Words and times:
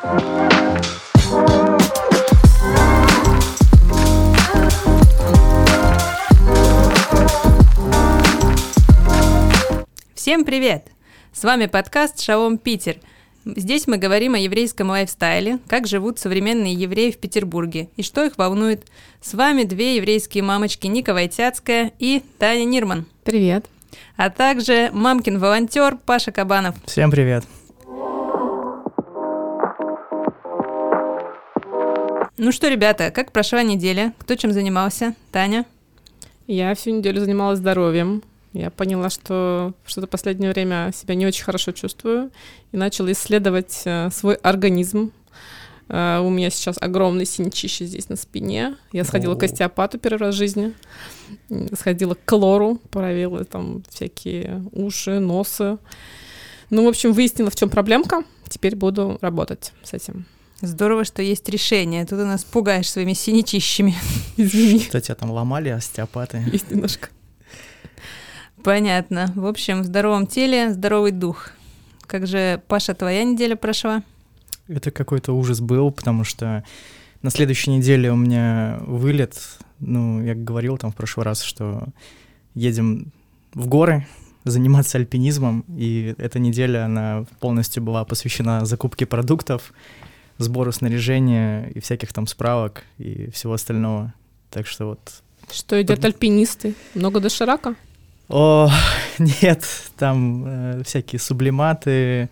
Всем 0.00 0.08
привет! 10.46 10.86
С 11.34 11.44
вами 11.44 11.66
подкаст 11.66 12.18
«Шалом 12.20 12.56
Питер». 12.56 12.96
Здесь 13.44 13.86
мы 13.86 13.98
говорим 13.98 14.32
о 14.32 14.38
еврейском 14.38 14.88
лайфстайле, 14.88 15.58
как 15.68 15.86
живут 15.86 16.18
современные 16.18 16.72
евреи 16.72 17.10
в 17.10 17.18
Петербурге 17.18 17.90
и 17.96 18.02
что 18.02 18.24
их 18.24 18.38
волнует. 18.38 18.86
С 19.20 19.34
вами 19.34 19.64
две 19.64 19.96
еврейские 19.96 20.42
мамочки 20.42 20.86
Ника 20.86 21.12
Войтяцкая 21.12 21.92
и 21.98 22.22
Таня 22.38 22.64
Нирман. 22.64 23.04
Привет. 23.22 23.66
А 24.16 24.30
также 24.30 24.88
мамкин 24.94 25.38
волонтер 25.38 25.98
Паша 26.06 26.32
Кабанов. 26.32 26.76
Всем 26.86 27.10
привет. 27.10 27.44
Ну 32.42 32.52
что, 32.52 32.68
ребята, 32.68 33.10
как 33.10 33.32
прошла 33.32 33.62
неделя? 33.62 34.14
Кто 34.16 34.34
чем 34.34 34.50
занимался? 34.52 35.14
Таня? 35.30 35.66
Я 36.46 36.74
всю 36.74 36.90
неделю 36.90 37.20
занималась 37.20 37.58
здоровьем. 37.58 38.22
Я 38.54 38.70
поняла, 38.70 39.10
что 39.10 39.74
что-то 39.84 40.06
последнее 40.06 40.50
время 40.50 40.90
себя 40.94 41.16
не 41.16 41.26
очень 41.26 41.44
хорошо 41.44 41.72
чувствую 41.72 42.30
и 42.72 42.78
начала 42.78 43.12
исследовать 43.12 43.82
э, 43.84 44.08
свой 44.10 44.36
организм. 44.36 45.12
Э, 45.90 46.20
у 46.20 46.30
меня 46.30 46.48
сейчас 46.48 46.78
огромный 46.80 47.26
синячище 47.26 47.84
здесь 47.84 48.08
на 48.08 48.16
спине. 48.16 48.74
Я 48.90 49.04
сходила 49.04 49.34
к 49.34 49.42
остеопату 49.42 49.98
первый 49.98 50.20
раз 50.20 50.34
в 50.34 50.38
жизни. 50.38 50.72
Сходила 51.74 52.14
к 52.14 52.24
клору, 52.24 52.80
проверила 52.90 53.44
там 53.44 53.82
всякие 53.90 54.64
уши, 54.72 55.20
носы. 55.20 55.76
Ну, 56.70 56.86
в 56.86 56.88
общем, 56.88 57.12
выяснила, 57.12 57.50
в 57.50 57.56
чем 57.56 57.68
проблемка. 57.68 58.24
Теперь 58.48 58.76
буду 58.76 59.18
работать 59.20 59.74
с 59.82 59.92
этим. 59.92 60.24
Здорово, 60.62 61.04
что 61.04 61.22
есть 61.22 61.48
решение. 61.48 62.04
Тут 62.04 62.20
у 62.20 62.26
нас 62.26 62.44
пугаешь 62.44 62.90
своими 62.90 63.14
синячищами. 63.14 63.94
Извини. 64.36 64.80
Что 64.80 65.00
тебя 65.00 65.14
там 65.14 65.30
ломали 65.30 65.70
остеопаты? 65.70 66.44
Есть 66.52 66.70
немножко. 66.70 67.08
Понятно. 68.62 69.32
В 69.36 69.46
общем, 69.46 69.80
в 69.82 69.84
здоровом 69.84 70.26
теле 70.26 70.72
здоровый 70.72 71.12
дух. 71.12 71.52
Как 72.06 72.26
же, 72.26 72.60
Паша, 72.68 72.94
твоя 72.94 73.24
неделя 73.24 73.56
прошла? 73.56 74.02
Это 74.68 74.90
какой-то 74.90 75.32
ужас 75.32 75.60
был, 75.60 75.90
потому 75.90 76.24
что 76.24 76.62
на 77.22 77.30
следующей 77.30 77.70
неделе 77.70 78.12
у 78.12 78.16
меня 78.16 78.78
вылет. 78.82 79.38
Ну, 79.78 80.22
я 80.22 80.34
говорил 80.34 80.76
там 80.76 80.92
в 80.92 80.94
прошлый 80.94 81.24
раз, 81.24 81.42
что 81.42 81.88
едем 82.54 83.12
в 83.54 83.66
горы 83.66 84.06
заниматься 84.44 84.98
альпинизмом, 84.98 85.64
и 85.68 86.14
эта 86.18 86.38
неделя, 86.38 86.84
она 86.84 87.24
полностью 87.40 87.82
была 87.82 88.04
посвящена 88.04 88.64
закупке 88.64 89.06
продуктов, 89.06 89.72
сбору 90.44 90.72
снаряжения 90.72 91.68
и 91.68 91.80
всяких 91.80 92.12
там 92.12 92.26
справок 92.26 92.84
и 92.98 93.30
всего 93.30 93.52
остального. 93.54 94.12
Так 94.50 94.66
что 94.66 94.86
вот... 94.86 95.00
Что 95.52 95.76
едят 95.76 96.04
альпинисты? 96.04 96.74
Много 96.94 97.20
доширака? 97.20 97.74
О, 98.28 98.70
нет, 99.18 99.64
там 99.98 100.44
э, 100.46 100.82
всякие 100.84 101.18
сублиматы. 101.18 102.28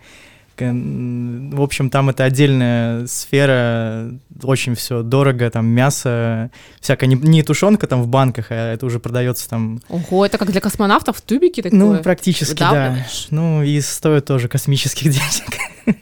кон- 0.57 1.49
В 1.53 1.61
общем, 1.61 1.89
там 1.89 2.09
это 2.09 2.23
отдельная 2.23 3.05
сфера, 3.07 4.09
очень 4.43 4.75
все 4.75 5.03
дорого, 5.03 5.49
там 5.49 5.65
мясо, 5.67 6.51
всякое, 6.79 7.07
не, 7.07 7.15
не 7.15 7.43
тушенка 7.43 7.85
там 7.87 8.01
в 8.01 8.07
банках, 8.07 8.47
а 8.51 8.73
это 8.73 8.85
уже 8.85 8.99
продается 8.99 9.49
там, 9.49 9.81
Ого, 9.89 10.25
это 10.25 10.37
как 10.37 10.51
для 10.51 10.61
космонавтов 10.61 11.21
тюбики 11.21 11.61
такое? 11.61 11.77
ну, 11.79 11.97
практически, 12.01 12.59
да. 12.59 13.05
Ну, 13.29 13.61
и 13.63 13.81
стоит 13.81 14.25
тоже 14.25 14.47
космических 14.47 15.03
денег. 15.11 15.97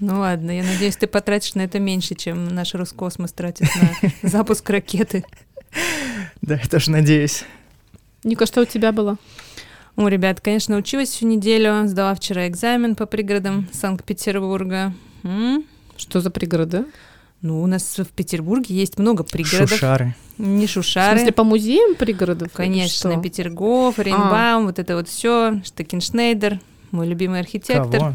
Ну 0.00 0.20
ладно, 0.20 0.52
я 0.52 0.62
надеюсь, 0.62 0.96
ты 0.96 1.06
потратишь 1.06 1.54
на 1.54 1.62
это 1.62 1.78
меньше, 1.80 2.14
чем 2.14 2.46
наш 2.48 2.74
Роскосмос 2.74 3.32
тратит 3.32 3.68
на 3.76 4.10
запуск 4.28 4.68
ракеты. 4.70 5.24
Да, 6.40 6.54
я 6.54 6.66
тоже 6.68 6.90
надеюсь. 6.90 7.44
Ника, 8.24 8.46
что 8.46 8.62
у 8.62 8.64
тебя 8.64 8.92
было? 8.92 9.16
О, 9.96 10.06
ребят, 10.08 10.40
конечно, 10.40 10.76
училась 10.76 11.08
всю 11.08 11.26
неделю, 11.26 11.86
сдала 11.88 12.14
вчера 12.14 12.46
экзамен 12.46 12.94
по 12.94 13.06
пригородам 13.06 13.68
Санкт-Петербурга. 13.72 14.92
Что 15.96 16.20
за 16.20 16.30
пригороды? 16.30 16.84
Ну, 17.40 17.62
у 17.62 17.66
нас 17.66 17.98
в 17.98 18.06
Петербурге 18.06 18.74
есть 18.74 18.98
много 18.98 19.24
пригородов. 19.24 19.70
Шушары. 19.70 20.14
Не 20.38 20.66
В 20.66 20.70
шушары. 20.70 21.18
смысле, 21.18 21.32
по 21.32 21.44
музеям 21.44 21.94
пригородов? 21.96 22.52
Конечно, 22.52 23.12
что? 23.12 23.20
Петергоф, 23.20 23.98
Рейнбаум, 23.98 24.66
вот 24.66 24.78
это 24.78 24.94
вот 24.96 25.08
все, 25.08 25.60
Штекеншнейдер, 25.64 26.60
мой 26.92 27.06
любимый 27.08 27.40
архитектор. 27.40 27.98
Кого? 28.00 28.14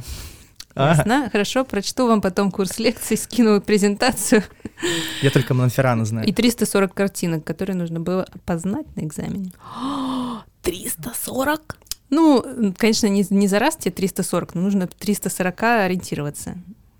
А, 0.75 0.95
Ясно? 0.95 1.29
Хорошо, 1.31 1.65
прочту 1.65 2.07
вам 2.07 2.21
потом 2.21 2.51
курс 2.51 2.79
лекций, 2.79 3.17
скину 3.17 3.61
презентацию 3.61 4.43
я 5.21 5.29
только 5.29 5.53
Монферрана 5.53 6.05
знаю. 6.05 6.27
и 6.27 6.33
340 6.33 6.93
картинок, 6.93 7.43
которые 7.43 7.75
нужно 7.75 7.99
было 7.99 8.23
опознать 8.23 8.85
на 8.95 9.01
экзамене. 9.01 9.51
340? 10.63 11.77
Ну, 12.09 12.73
конечно, 12.77 13.07
не, 13.07 13.25
не 13.29 13.47
за 13.47 13.59
раз 13.59 13.75
тебе 13.75 13.91
340, 13.91 14.55
но 14.55 14.61
нужно 14.61 14.87
340 14.87 15.63
ориентироваться. 15.63 16.55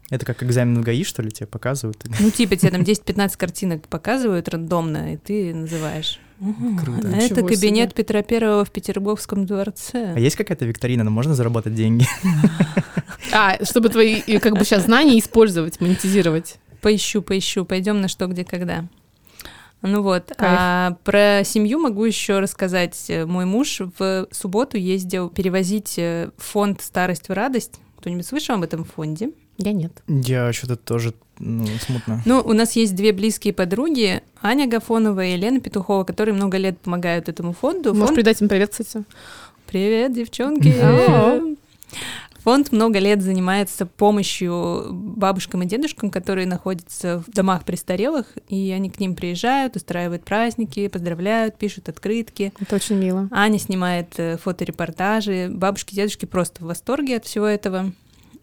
Это 0.10 0.26
как 0.26 0.44
экзамен 0.44 0.82
в 0.82 0.84
ГАИ, 0.84 1.04
что 1.04 1.22
ли, 1.22 1.32
тебе 1.32 1.48
показывают? 1.48 2.04
Ну, 2.20 2.30
типа 2.30 2.56
тебе 2.56 2.72
там 2.72 2.82
10-15 2.82 3.38
картинок 3.38 3.88
показывают 3.88 4.50
рандомно, 4.50 5.14
и 5.14 5.18
ты 5.18 5.54
называешь. 5.54 6.20
Круто. 6.40 7.12
а 7.14 7.18
Это 7.18 7.44
кабинет 7.44 7.92
себе. 7.92 8.04
Петра 8.04 8.22
Первого 8.22 8.66
в 8.66 8.72
Петербургском 8.72 9.46
дворце. 9.46 10.14
А 10.16 10.20
есть 10.20 10.36
какая-то 10.36 10.66
викторина, 10.66 11.04
ну 11.04 11.12
можно 11.12 11.36
заработать 11.36 11.76
деньги? 11.76 12.08
А, 13.32 13.58
чтобы 13.66 13.90
твои 13.90 14.22
как 14.40 14.54
бы 14.54 14.64
сейчас 14.64 14.84
знания 14.84 15.18
использовать, 15.18 15.80
монетизировать. 15.82 16.58
Поищу, 16.82 17.22
поищу, 17.22 17.66
пойдем 17.66 18.00
на 18.00 18.08
что, 18.08 18.28
где, 18.28 18.44
когда. 18.44 18.86
Ну 19.82 20.02
вот, 20.02 20.32
Кайф. 20.38 20.40
а 20.42 20.98
про 21.04 21.44
семью 21.44 21.80
могу 21.80 22.06
еще 22.06 22.40
рассказать. 22.40 23.12
Мой 23.26 23.46
муж 23.46 23.82
в 23.98 24.28
субботу 24.32 24.78
ездил 24.78 25.30
перевозить 25.30 25.96
э, 25.98 26.30
фонд 26.38 26.82
«Старость 26.82 27.28
в 27.28 27.34
радость». 27.34 27.80
Кто-нибудь 27.98 28.26
слышал 28.26 28.56
об 28.56 28.64
этом 28.64 28.86
фонде? 28.86 29.32
Я 29.58 29.74
нет. 29.74 29.92
Я 30.08 30.52
что-то 30.54 30.78
тоже, 30.78 31.14
ну, 31.38 31.68
смутно. 31.86 32.22
Ну, 32.26 32.42
у 32.42 32.54
нас 32.54 32.76
есть 32.78 32.96
две 32.96 33.12
близкие 33.14 33.54
подруги, 33.54 34.23
Аня 34.46 34.68
Гафонова 34.68 35.24
и 35.26 35.32
Елена 35.32 35.62
Петухова, 35.62 36.04
которые 36.04 36.36
много 36.36 36.58
лет 36.58 36.78
помогают 36.78 37.30
этому 37.30 37.54
фонду. 37.54 37.94
Можешь 37.94 38.08
Фонд- 38.08 38.16
передать 38.18 38.42
им 38.42 38.50
привет, 38.50 38.72
кстати? 38.72 39.04
Привет, 39.68 40.14
девчонки! 40.14 40.76
Фонд 42.44 42.74
много 42.74 43.00
лет 43.00 43.22
занимается 43.22 43.86
помощью 43.86 44.88
бабушкам 44.92 45.64
и 45.64 45.66
дедушкам, 45.66 46.12
которые 46.12 46.46
находятся 46.46 47.24
в 47.26 47.32
домах 47.32 47.64
престарелых, 47.64 48.26
и 48.50 48.70
они 48.72 48.90
к 48.90 49.00
ним 49.00 49.16
приезжают, 49.16 49.78
устраивают 49.78 50.26
праздники, 50.26 50.90
поздравляют, 50.90 51.58
пишут 51.58 51.88
открытки. 51.88 52.52
Это 52.60 52.76
очень 52.76 52.98
мило. 52.98 53.30
Аня 53.32 53.60
снимает 53.60 54.14
э, 54.18 54.36
фоторепортажи, 54.36 55.48
бабушки 55.54 55.94
и 55.94 55.96
дедушки 55.96 56.26
просто 56.26 56.62
в 56.62 56.68
восторге 56.68 57.16
от 57.16 57.24
всего 57.24 57.46
этого. 57.46 57.94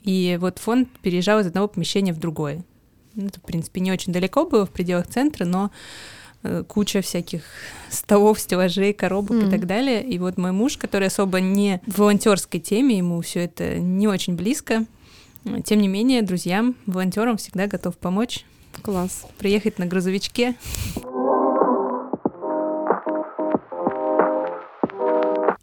И 0.02 0.38
вот 0.40 0.58
фонд 0.60 0.88
переезжал 1.02 1.40
из 1.40 1.48
одного 1.48 1.68
помещения 1.68 2.14
в 2.14 2.18
другое. 2.18 2.64
Ну, 3.14 3.26
Это, 3.26 3.40
в 3.40 3.42
принципе, 3.42 3.80
не 3.80 3.90
очень 3.92 4.12
далеко 4.12 4.44
было 4.46 4.66
в 4.66 4.70
пределах 4.70 5.06
центра, 5.08 5.44
но 5.44 5.70
э, 6.42 6.62
куча 6.66 7.02
всяких 7.02 7.42
столов, 7.90 8.38
стеллажей, 8.40 8.92
коробок 8.92 9.32
и 9.32 9.42
Мгм. 9.42 9.50
так 9.50 9.66
далее. 9.66 10.02
И 10.02 10.18
вот 10.18 10.38
мой 10.38 10.52
муж, 10.52 10.76
который 10.76 11.08
особо 11.08 11.40
не 11.40 11.80
в 11.86 11.98
волонтерской 11.98 12.60
теме, 12.60 12.98
ему 12.98 13.20
все 13.20 13.44
это 13.44 13.78
не 13.78 14.08
очень 14.08 14.36
близко, 14.36 14.84
тем 15.64 15.80
не 15.80 15.88
менее, 15.88 16.22
друзьям, 16.22 16.74
волонтерам 16.86 17.36
всегда 17.38 17.66
готов 17.66 17.96
помочь, 17.98 18.44
Класс. 18.82 19.26
приехать 19.38 19.78
на 19.78 19.86
грузовичке. 19.86 20.54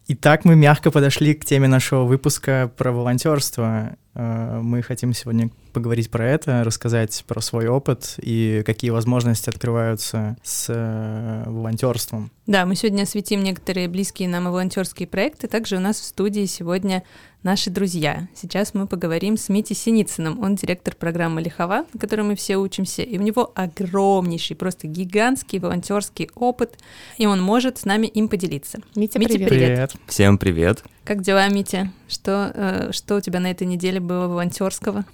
Итак, 0.10 0.46
мы 0.46 0.56
мягко 0.56 0.90
подошли 0.90 1.34
к 1.34 1.44
теме 1.46 1.68
нашего 1.68 2.04
выпуска 2.06 2.72
про 2.78 2.92
волонтерство. 2.92 3.98
Э, 4.18 4.60
Мы 4.62 4.82
хотим 4.82 5.14
сегодня 5.14 5.50
поговорить 5.74 6.10
про 6.10 6.28
это, 6.28 6.64
рассказать 6.64 7.24
про 7.28 7.40
свой 7.40 7.68
опыт 7.68 8.16
и 8.18 8.64
какие 8.66 8.90
возможности 8.90 9.50
открываются 9.50 10.36
с 10.44 10.66
э, 10.70 11.44
волонтерством. 11.46 12.32
Да, 12.48 12.66
мы 12.66 12.76
сегодня 12.76 13.04
осветим 13.04 13.44
некоторые 13.44 13.88
близкие 13.88 14.28
нам 14.28 14.48
и 14.48 14.52
волонтерские 14.52 15.08
проекты. 15.08 15.48
Также 15.48 15.76
у 15.78 15.80
нас 15.80 16.00
в 16.00 16.04
студии 16.04 16.46
сегодня 16.46 17.04
наши 17.44 17.70
друзья. 17.70 18.28
Сейчас 18.34 18.74
мы 18.74 18.88
поговорим 18.88 19.38
с 19.38 19.50
Митей 19.50 19.76
Синицыным. 19.76 20.40
Он 20.44 20.56
директор 20.56 20.96
программы 20.96 21.42
Лихова, 21.42 21.86
на 21.94 22.00
которой 22.00 22.22
мы 22.22 22.36
все 22.36 22.58
учимся. 22.58 23.04
И 23.04 23.20
у 23.20 23.22
него 23.22 23.52
огромнейший, 23.54 24.56
просто 24.56 24.88
гигантский 24.88 25.60
волонтерский 25.60 26.32
опыт. 26.34 26.80
И 27.20 27.28
он 27.28 27.40
может 27.40 27.78
с 27.78 27.86
нами 27.86 28.08
им 28.08 28.30
поделиться. 28.30 28.80
Митя, 28.96 29.20
Митя, 29.20 29.34
привет. 29.34 29.50
Привет. 29.50 29.96
Всем 30.08 30.40
привет. 30.40 30.84
Как 31.08 31.22
дела, 31.22 31.48
Митя? 31.48 31.90
Что, 32.10 32.52
э, 32.54 32.92
что 32.92 33.16
у 33.16 33.22
тебя 33.22 33.40
на 33.40 33.50
этой 33.50 33.66
неделе 33.66 34.02
было 34.02 34.28
волонтерского? 34.28 35.06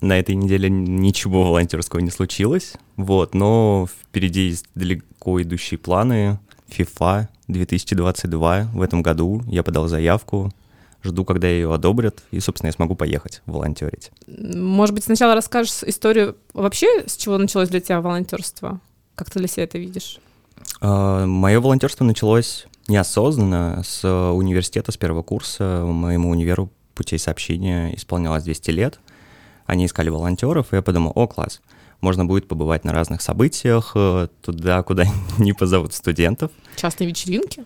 На 0.00 0.18
этой 0.18 0.34
неделе 0.34 0.70
ничего 0.70 1.44
волонтерского 1.44 2.00
не 2.00 2.10
случилось, 2.10 2.72
вот, 2.96 3.34
но 3.34 3.86
впереди 3.86 4.48
есть 4.48 4.64
далеко 4.74 5.42
идущие 5.42 5.76
планы. 5.76 6.38
FIFA 6.70 7.28
2022 7.46 8.70
в 8.72 8.80
этом 8.80 9.02
году 9.02 9.42
я 9.46 9.62
подал 9.62 9.86
заявку, 9.86 10.50
жду, 11.04 11.26
когда 11.26 11.46
ее 11.46 11.74
одобрят, 11.74 12.22
и, 12.30 12.40
собственно, 12.40 12.68
я 12.68 12.72
смогу 12.72 12.94
поехать 12.94 13.42
волонтерить. 13.44 14.10
Может 14.26 14.94
быть, 14.94 15.04
сначала 15.04 15.34
расскажешь 15.34 15.82
историю 15.82 16.38
вообще, 16.54 17.04
с 17.06 17.18
чего 17.18 17.36
началось 17.36 17.68
для 17.68 17.80
тебя 17.80 18.00
волонтерство? 18.00 18.80
Как 19.14 19.28
ты 19.28 19.40
для 19.40 19.48
себя 19.48 19.64
это 19.64 19.76
видишь? 19.76 20.20
А, 20.80 21.26
Мое 21.26 21.60
волонтерство 21.60 22.04
началось 22.04 22.66
неосознанно 22.88 23.82
с 23.84 24.06
университета, 24.32 24.92
с 24.92 24.96
первого 24.96 25.22
курса. 25.22 25.84
Моему 25.84 26.30
универу 26.30 26.70
путей 26.94 27.18
сообщения 27.18 27.94
исполнялось 27.94 28.42
200 28.42 28.70
лет. 28.70 29.00
Они 29.66 29.86
искали 29.86 30.08
волонтеров, 30.08 30.72
и 30.72 30.76
я 30.76 30.82
подумал, 30.82 31.12
о, 31.14 31.26
класс, 31.26 31.60
можно 32.00 32.24
будет 32.24 32.48
побывать 32.48 32.84
на 32.84 32.92
разных 32.92 33.20
событиях, 33.22 33.92
э, 33.94 34.28
туда, 34.42 34.82
куда 34.82 35.04
не 35.38 35.52
позовут 35.52 35.92
студентов. 35.92 36.50
Частные 36.76 37.08
вечеринки? 37.08 37.64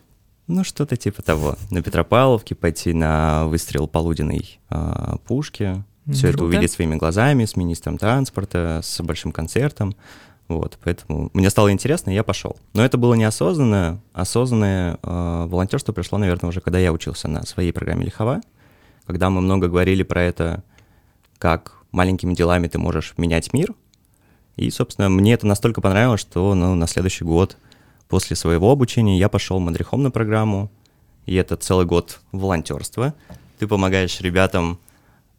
Ну, 0.49 0.65
что-то 0.65 0.97
типа 0.97 1.23
того. 1.23 1.57
На 1.71 1.83
Петропавловке 1.83 2.55
пойти 2.55 2.93
на 2.93 3.47
выстрел 3.47 3.87
полуденной 3.87 4.59
э, 4.71 5.17
пушки, 5.27 5.85
все 6.11 6.29
это 6.29 6.39
Круто. 6.39 6.57
увидеть 6.57 6.73
своими 6.73 6.97
глазами, 6.97 7.45
с 7.45 7.55
министром 7.55 7.97
транспорта, 7.97 8.81
с 8.83 9.01
большим 9.03 9.31
концертом. 9.31 9.95
Вот, 10.59 10.79
поэтому 10.85 11.31
мне 11.33 11.49
стало 11.51 11.73
интересно, 11.73 12.11
и 12.11 12.15
я 12.15 12.23
пошел. 12.23 12.57
Но 12.75 12.85
это 12.85 12.99
было 12.99 13.15
неосознанно. 13.15 14.01
Осознанное 14.13 14.99
э, 15.03 15.47
волонтерство 15.49 15.93
пришло, 15.93 16.19
наверное, 16.19 16.49
уже 16.49 16.61
когда 16.61 16.79
я 16.79 16.93
учился 16.93 17.29
на 17.29 17.45
своей 17.47 17.73
программе 17.73 18.05
Лихова, 18.05 18.41
когда 19.07 19.31
мы 19.31 19.41
много 19.41 19.69
говорили 19.69 20.03
про 20.03 20.23
это, 20.23 20.63
как 21.39 21.79
маленькими 21.91 22.35
делами 22.35 22.69
ты 22.69 22.79
можешь 22.79 23.15
менять 23.17 23.53
мир. 23.53 23.75
И, 24.57 24.71
собственно, 24.71 25.09
мне 25.09 25.33
это 25.35 25.47
настолько 25.47 25.81
понравилось, 25.81 26.21
что 26.21 26.55
ну, 26.55 26.75
на 26.75 26.87
следующий 26.87 27.25
год 27.25 27.57
после 28.09 28.37
своего 28.37 28.71
обучения 28.71 29.19
я 29.19 29.29
пошел 29.29 29.59
мадрихом 29.59 30.03
на 30.03 30.11
программу, 30.11 30.71
и 31.25 31.35
это 31.35 31.57
целый 31.57 31.87
год 31.87 32.21
волонтерства. 32.33 33.15
Ты 33.59 33.67
помогаешь 33.67 34.21
ребятам 34.21 34.79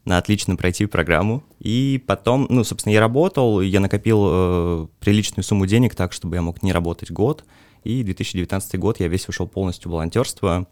на 0.06 0.18
отлично 0.18 0.56
пройти 0.56 0.86
программу. 0.86 1.44
И 1.60 2.04
потом, 2.06 2.48
ну, 2.50 2.64
собственно, 2.64 2.94
я 2.94 3.00
работал, 3.00 3.62
я 3.62 3.80
накопил 3.80 4.26
э, 4.28 4.88
приличную 5.00 5.44
сумму 5.44 5.66
денег 5.66 5.96
так, 5.96 6.14
чтобы 6.14 6.36
я 6.36 6.42
мог 6.42 6.62
не 6.62 6.74
работать 6.74 7.12
год. 7.12 7.46
И 7.84 8.04
2019 8.04 8.80
год 8.80 9.00
я 9.00 9.08
весь 9.08 9.28
ушел 9.28 9.48
полностью 9.48 9.90
в 9.90 9.94
волонтерство. 9.94 10.68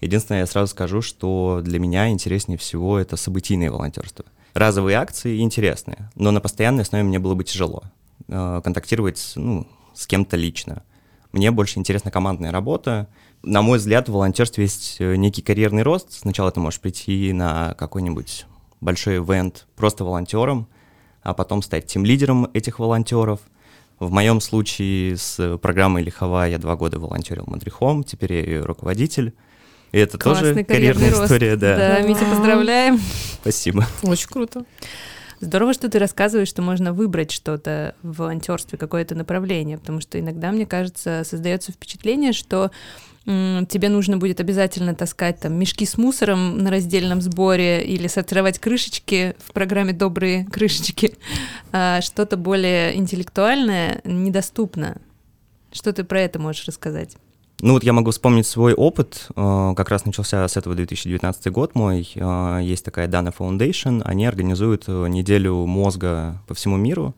Единственное, 0.00 0.40
я 0.40 0.46
сразу 0.46 0.70
скажу, 0.70 1.02
что 1.02 1.60
для 1.62 1.78
меня 1.78 2.08
интереснее 2.08 2.58
всего 2.58 2.98
это 2.98 3.16
событийное 3.16 3.70
волонтерство. 3.70 4.24
Разовые 4.54 4.96
акции 4.96 5.40
интересные, 5.40 6.10
но 6.14 6.30
на 6.30 6.40
постоянной 6.40 6.82
основе 6.82 7.04
мне 7.04 7.18
было 7.18 7.34
бы 7.34 7.44
тяжело 7.44 7.82
э, 8.28 8.60
контактировать 8.62 9.32
ну, 9.36 9.66
с 9.94 10.06
кем-то 10.06 10.36
лично. 10.36 10.84
Мне 11.32 11.50
больше 11.50 11.78
интересна 11.78 12.10
командная 12.10 12.50
работа. 12.52 13.08
На 13.42 13.62
мой 13.62 13.78
взгляд, 13.78 14.08
в 14.08 14.12
волонтерстве 14.12 14.64
есть 14.64 14.96
э, 15.00 15.16
некий 15.16 15.42
карьерный 15.42 15.82
рост. 15.82 16.12
Сначала 16.12 16.50
ты 16.50 16.60
можешь 16.60 16.80
прийти 16.80 17.32
на 17.32 17.74
какой-нибудь 17.74 18.46
большой 18.80 19.18
ивент 19.18 19.66
просто 19.76 20.04
волонтером, 20.04 20.68
а 21.22 21.34
потом 21.34 21.62
стать 21.62 21.86
тим-лидером 21.86 22.48
этих 22.54 22.78
волонтеров. 22.78 23.40
В 23.98 24.10
моем 24.12 24.40
случае 24.40 25.16
с 25.16 25.58
программой 25.58 26.02
Лихова 26.02 26.48
я 26.48 26.58
два 26.58 26.76
года 26.76 27.00
волонтерил 27.00 27.44
мадрихом, 27.46 28.04
теперь 28.04 28.32
я 28.32 28.40
ее 28.40 28.60
руководитель. 28.64 29.34
И 29.90 29.98
это 29.98 30.18
Классный 30.18 30.52
тоже 30.52 30.64
карьерная 30.64 31.10
рост. 31.10 31.24
история, 31.24 31.56
да. 31.56 31.76
Да, 31.76 32.00
Митя, 32.02 32.24
поздравляем. 32.26 33.00
Спасибо. 33.40 33.86
Очень 34.02 34.28
круто. 34.28 34.64
Здорово, 35.40 35.72
что 35.72 35.88
ты 35.88 35.98
рассказываешь, 35.98 36.48
что 36.48 36.62
можно 36.62 36.92
выбрать 36.92 37.30
что-то 37.30 37.94
в 38.02 38.18
волонтерстве, 38.18 38.76
какое-то 38.76 39.14
направление, 39.14 39.78
потому 39.78 40.00
что 40.00 40.18
иногда, 40.18 40.50
мне 40.50 40.66
кажется, 40.66 41.22
создается 41.24 41.70
впечатление, 41.72 42.32
что 42.32 42.70
тебе 43.68 43.90
нужно 43.90 44.16
будет 44.16 44.40
обязательно 44.40 44.94
таскать 44.94 45.40
там 45.40 45.52
мешки 45.54 45.84
с 45.84 45.98
мусором 45.98 46.58
на 46.58 46.70
раздельном 46.70 47.20
сборе 47.20 47.84
или 47.84 48.06
сортировать 48.06 48.58
крышечки 48.58 49.36
в 49.44 49.52
программе 49.52 49.92
«Добрые 49.92 50.44
крышечки». 50.46 51.14
А 51.72 52.00
что-то 52.00 52.38
более 52.38 52.96
интеллектуальное 52.96 54.00
недоступно. 54.04 54.96
Что 55.70 55.92
ты 55.92 56.04
про 56.04 56.22
это 56.22 56.38
можешь 56.38 56.66
рассказать? 56.66 57.16
Ну 57.60 57.72
вот 57.72 57.82
я 57.82 57.92
могу 57.92 58.12
вспомнить 58.12 58.46
свой 58.46 58.72
опыт, 58.72 59.26
э, 59.34 59.72
как 59.76 59.88
раз 59.88 60.04
начался 60.04 60.46
с 60.46 60.56
этого 60.56 60.76
2019 60.76 61.52
год 61.52 61.74
мой. 61.74 62.08
Э, 62.14 62.60
Есть 62.62 62.84
такая 62.84 63.08
Dana 63.08 63.34
Foundation, 63.36 64.00
они 64.04 64.26
организуют 64.26 64.84
э, 64.86 65.08
неделю 65.08 65.66
мозга 65.66 66.40
по 66.46 66.54
всему 66.54 66.76
миру. 66.76 67.14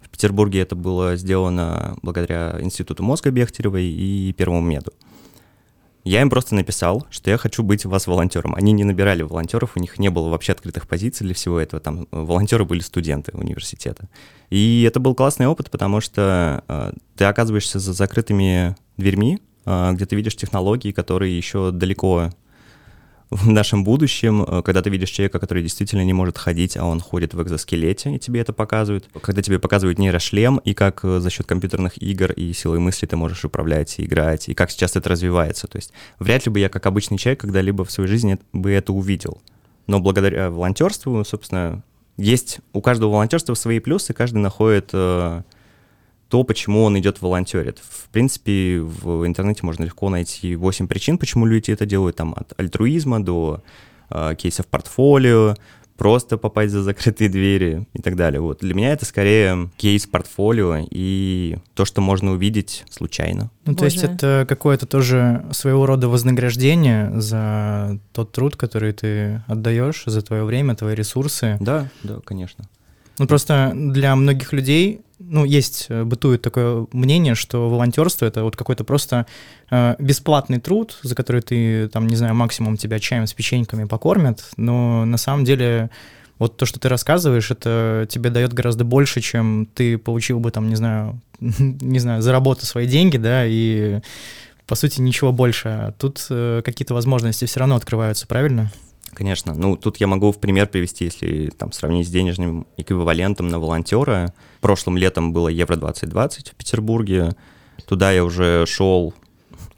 В 0.00 0.08
Петербурге 0.08 0.60
это 0.60 0.76
было 0.76 1.16
сделано 1.16 1.96
благодаря 2.02 2.56
Институту 2.60 3.02
мозга 3.02 3.30
Бехтеревой 3.30 3.84
и 3.84 4.32
Первому 4.32 4.60
меду. 4.60 4.92
Я 6.04 6.22
им 6.22 6.30
просто 6.30 6.54
написал, 6.54 7.06
что 7.10 7.30
я 7.30 7.36
хочу 7.36 7.62
быть 7.62 7.84
у 7.84 7.90
вас 7.90 8.06
волонтером. 8.06 8.54
Они 8.54 8.72
не 8.72 8.84
набирали 8.84 9.22
волонтеров, 9.22 9.72
у 9.76 9.80
них 9.80 9.98
не 9.98 10.08
было 10.08 10.28
вообще 10.28 10.52
открытых 10.52 10.88
позиций 10.88 11.24
для 11.24 11.34
всего 11.34 11.60
этого. 11.60 11.80
Там 11.80 12.02
э, 12.02 12.06
волонтеры 12.10 12.64
были 12.64 12.80
студенты 12.80 13.32
университета. 13.34 14.08
И 14.48 14.82
это 14.86 14.98
был 14.98 15.14
классный 15.14 15.46
опыт, 15.46 15.70
потому 15.70 16.00
что 16.00 16.64
э, 16.66 16.92
ты 17.16 17.24
оказываешься 17.24 17.78
за 17.78 17.92
закрытыми 17.92 18.76
дверьми, 18.96 19.40
э, 19.66 19.92
где 19.92 20.06
ты 20.06 20.16
видишь 20.16 20.36
технологии, 20.36 20.92
которые 20.92 21.36
еще 21.36 21.70
далеко 21.70 22.30
в 23.30 23.48
нашем 23.48 23.84
будущем, 23.84 24.42
э, 24.42 24.62
когда 24.62 24.82
ты 24.82 24.90
видишь 24.90 25.10
человека, 25.10 25.38
который 25.38 25.62
действительно 25.62 26.04
не 26.04 26.12
может 26.12 26.36
ходить, 26.36 26.76
а 26.76 26.84
он 26.84 27.00
ходит 27.00 27.32
в 27.32 27.42
экзоскелете, 27.42 28.14
и 28.14 28.18
тебе 28.18 28.40
это 28.40 28.52
показывают. 28.52 29.08
Когда 29.20 29.40
тебе 29.40 29.58
показывают 29.58 29.98
нейрошлем, 29.98 30.58
и 30.58 30.74
как 30.74 31.04
э, 31.04 31.20
за 31.20 31.30
счет 31.30 31.46
компьютерных 31.46 32.02
игр 32.02 32.32
и 32.32 32.52
силой 32.52 32.80
мысли 32.80 33.06
ты 33.06 33.16
можешь 33.16 33.44
управлять 33.44 33.98
и 33.98 34.04
играть, 34.04 34.48
и 34.48 34.54
как 34.54 34.70
сейчас 34.70 34.96
это 34.96 35.08
развивается. 35.08 35.68
То 35.68 35.78
есть 35.78 35.92
вряд 36.18 36.44
ли 36.44 36.52
бы 36.52 36.58
я, 36.58 36.68
как 36.68 36.84
обычный 36.86 37.18
человек, 37.18 37.40
когда-либо 37.40 37.84
в 37.84 37.90
своей 37.90 38.08
жизни 38.08 38.38
бы 38.52 38.72
это 38.72 38.92
увидел. 38.92 39.40
Но 39.86 40.00
благодаря 40.00 40.50
волонтерству, 40.50 41.24
собственно, 41.24 41.82
есть 42.16 42.58
у 42.72 42.80
каждого 42.80 43.12
волонтерства 43.12 43.54
свои 43.54 43.78
плюсы, 43.78 44.12
каждый 44.12 44.38
находит 44.38 44.90
э, 44.92 45.42
то, 46.30 46.44
почему 46.44 46.84
он 46.84 46.98
идет 46.98 47.20
волонтерит. 47.20 47.78
В 47.82 48.08
принципе, 48.08 48.80
в 48.80 49.26
интернете 49.26 49.60
можно 49.64 49.84
легко 49.84 50.08
найти 50.08 50.54
8 50.54 50.86
причин, 50.86 51.18
почему 51.18 51.44
люди 51.44 51.72
это 51.72 51.84
делают, 51.84 52.16
там 52.16 52.34
от 52.36 52.52
альтруизма 52.56 53.22
до 53.22 53.62
э, 54.10 54.34
кейсов 54.38 54.66
портфолио, 54.66 55.56
просто 56.00 56.38
попасть 56.38 56.72
за 56.72 56.82
закрытые 56.82 57.28
двери 57.28 57.86
и 57.94 58.00
так 58.00 58.14
далее. 58.16 58.40
Вот 58.40 58.60
для 58.60 58.74
меня 58.74 58.92
это 58.92 59.04
скорее 59.04 59.70
кейс 59.76 60.06
портфолио 60.06 60.86
и 60.88 61.58
то, 61.74 61.84
что 61.84 62.00
можно 62.00 62.30
увидеть 62.30 62.84
случайно. 62.90 63.50
Ну, 63.66 63.74
то 63.74 63.84
есть 63.84 64.00
Боже. 64.00 64.14
это 64.14 64.46
какое-то 64.48 64.86
тоже 64.86 65.44
своего 65.50 65.84
рода 65.84 66.08
вознаграждение 66.08 67.20
за 67.20 67.98
тот 68.12 68.30
труд, 68.32 68.56
который 68.56 68.92
ты 68.92 69.42
отдаешь, 69.48 70.04
за 70.06 70.22
твое 70.22 70.44
время, 70.44 70.76
твои 70.76 70.94
ресурсы. 70.94 71.58
Да, 71.60 71.90
да, 72.04 72.20
конечно. 72.24 72.64
Ну, 73.20 73.26
просто 73.26 73.72
для 73.74 74.16
многих 74.16 74.54
людей, 74.54 75.02
ну, 75.18 75.44
есть, 75.44 75.88
э, 75.90 76.04
бытует 76.04 76.40
такое 76.40 76.86
мнение, 76.92 77.34
что 77.34 77.68
волонтерство 77.68 78.24
это 78.24 78.42
вот 78.42 78.56
какой-то 78.56 78.82
просто 78.82 79.26
э, 79.70 79.94
бесплатный 79.98 80.58
труд, 80.58 80.98
за 81.02 81.14
который 81.14 81.42
ты, 81.42 81.88
там, 81.88 82.06
не 82.06 82.16
знаю, 82.16 82.34
максимум 82.34 82.78
тебя 82.78 82.98
чаем 82.98 83.26
с 83.26 83.34
печеньками 83.34 83.84
покормят, 83.84 84.48
но 84.56 85.04
на 85.04 85.18
самом 85.18 85.44
деле 85.44 85.90
вот 86.38 86.56
то, 86.56 86.64
что 86.64 86.80
ты 86.80 86.88
рассказываешь, 86.88 87.50
это 87.50 88.06
тебе 88.08 88.30
дает 88.30 88.54
гораздо 88.54 88.84
больше, 88.84 89.20
чем 89.20 89.68
ты 89.74 89.98
получил 89.98 90.40
бы, 90.40 90.50
там, 90.50 90.70
не 90.70 90.76
знаю, 90.76 91.20
не 91.40 91.98
знаю, 91.98 92.22
за 92.22 92.32
работу 92.32 92.64
свои 92.64 92.86
деньги, 92.86 93.18
да, 93.18 93.44
и 93.44 94.00
по 94.66 94.76
сути 94.76 95.02
ничего 95.02 95.30
больше. 95.30 95.68
А 95.68 95.92
Тут 95.92 96.26
э, 96.30 96.62
какие-то 96.64 96.94
возможности 96.94 97.44
все 97.44 97.60
равно 97.60 97.76
открываются, 97.76 98.26
правильно? 98.26 98.72
Конечно. 99.12 99.54
Ну, 99.54 99.76
тут 99.76 99.98
я 99.98 100.06
могу 100.06 100.32
в 100.32 100.38
пример 100.38 100.68
привести, 100.68 101.06
если 101.06 101.50
там 101.50 101.72
сравнить 101.72 102.06
с 102.06 102.10
денежным 102.10 102.66
эквивалентом 102.76 103.48
на 103.48 103.58
волонтера. 103.58 104.32
Прошлым 104.60 104.96
летом 104.96 105.32
было 105.32 105.48
Евро-2020 105.48 106.52
в 106.52 106.54
Петербурге. 106.54 107.30
Туда 107.86 108.12
я 108.12 108.24
уже 108.24 108.64
шел 108.66 109.14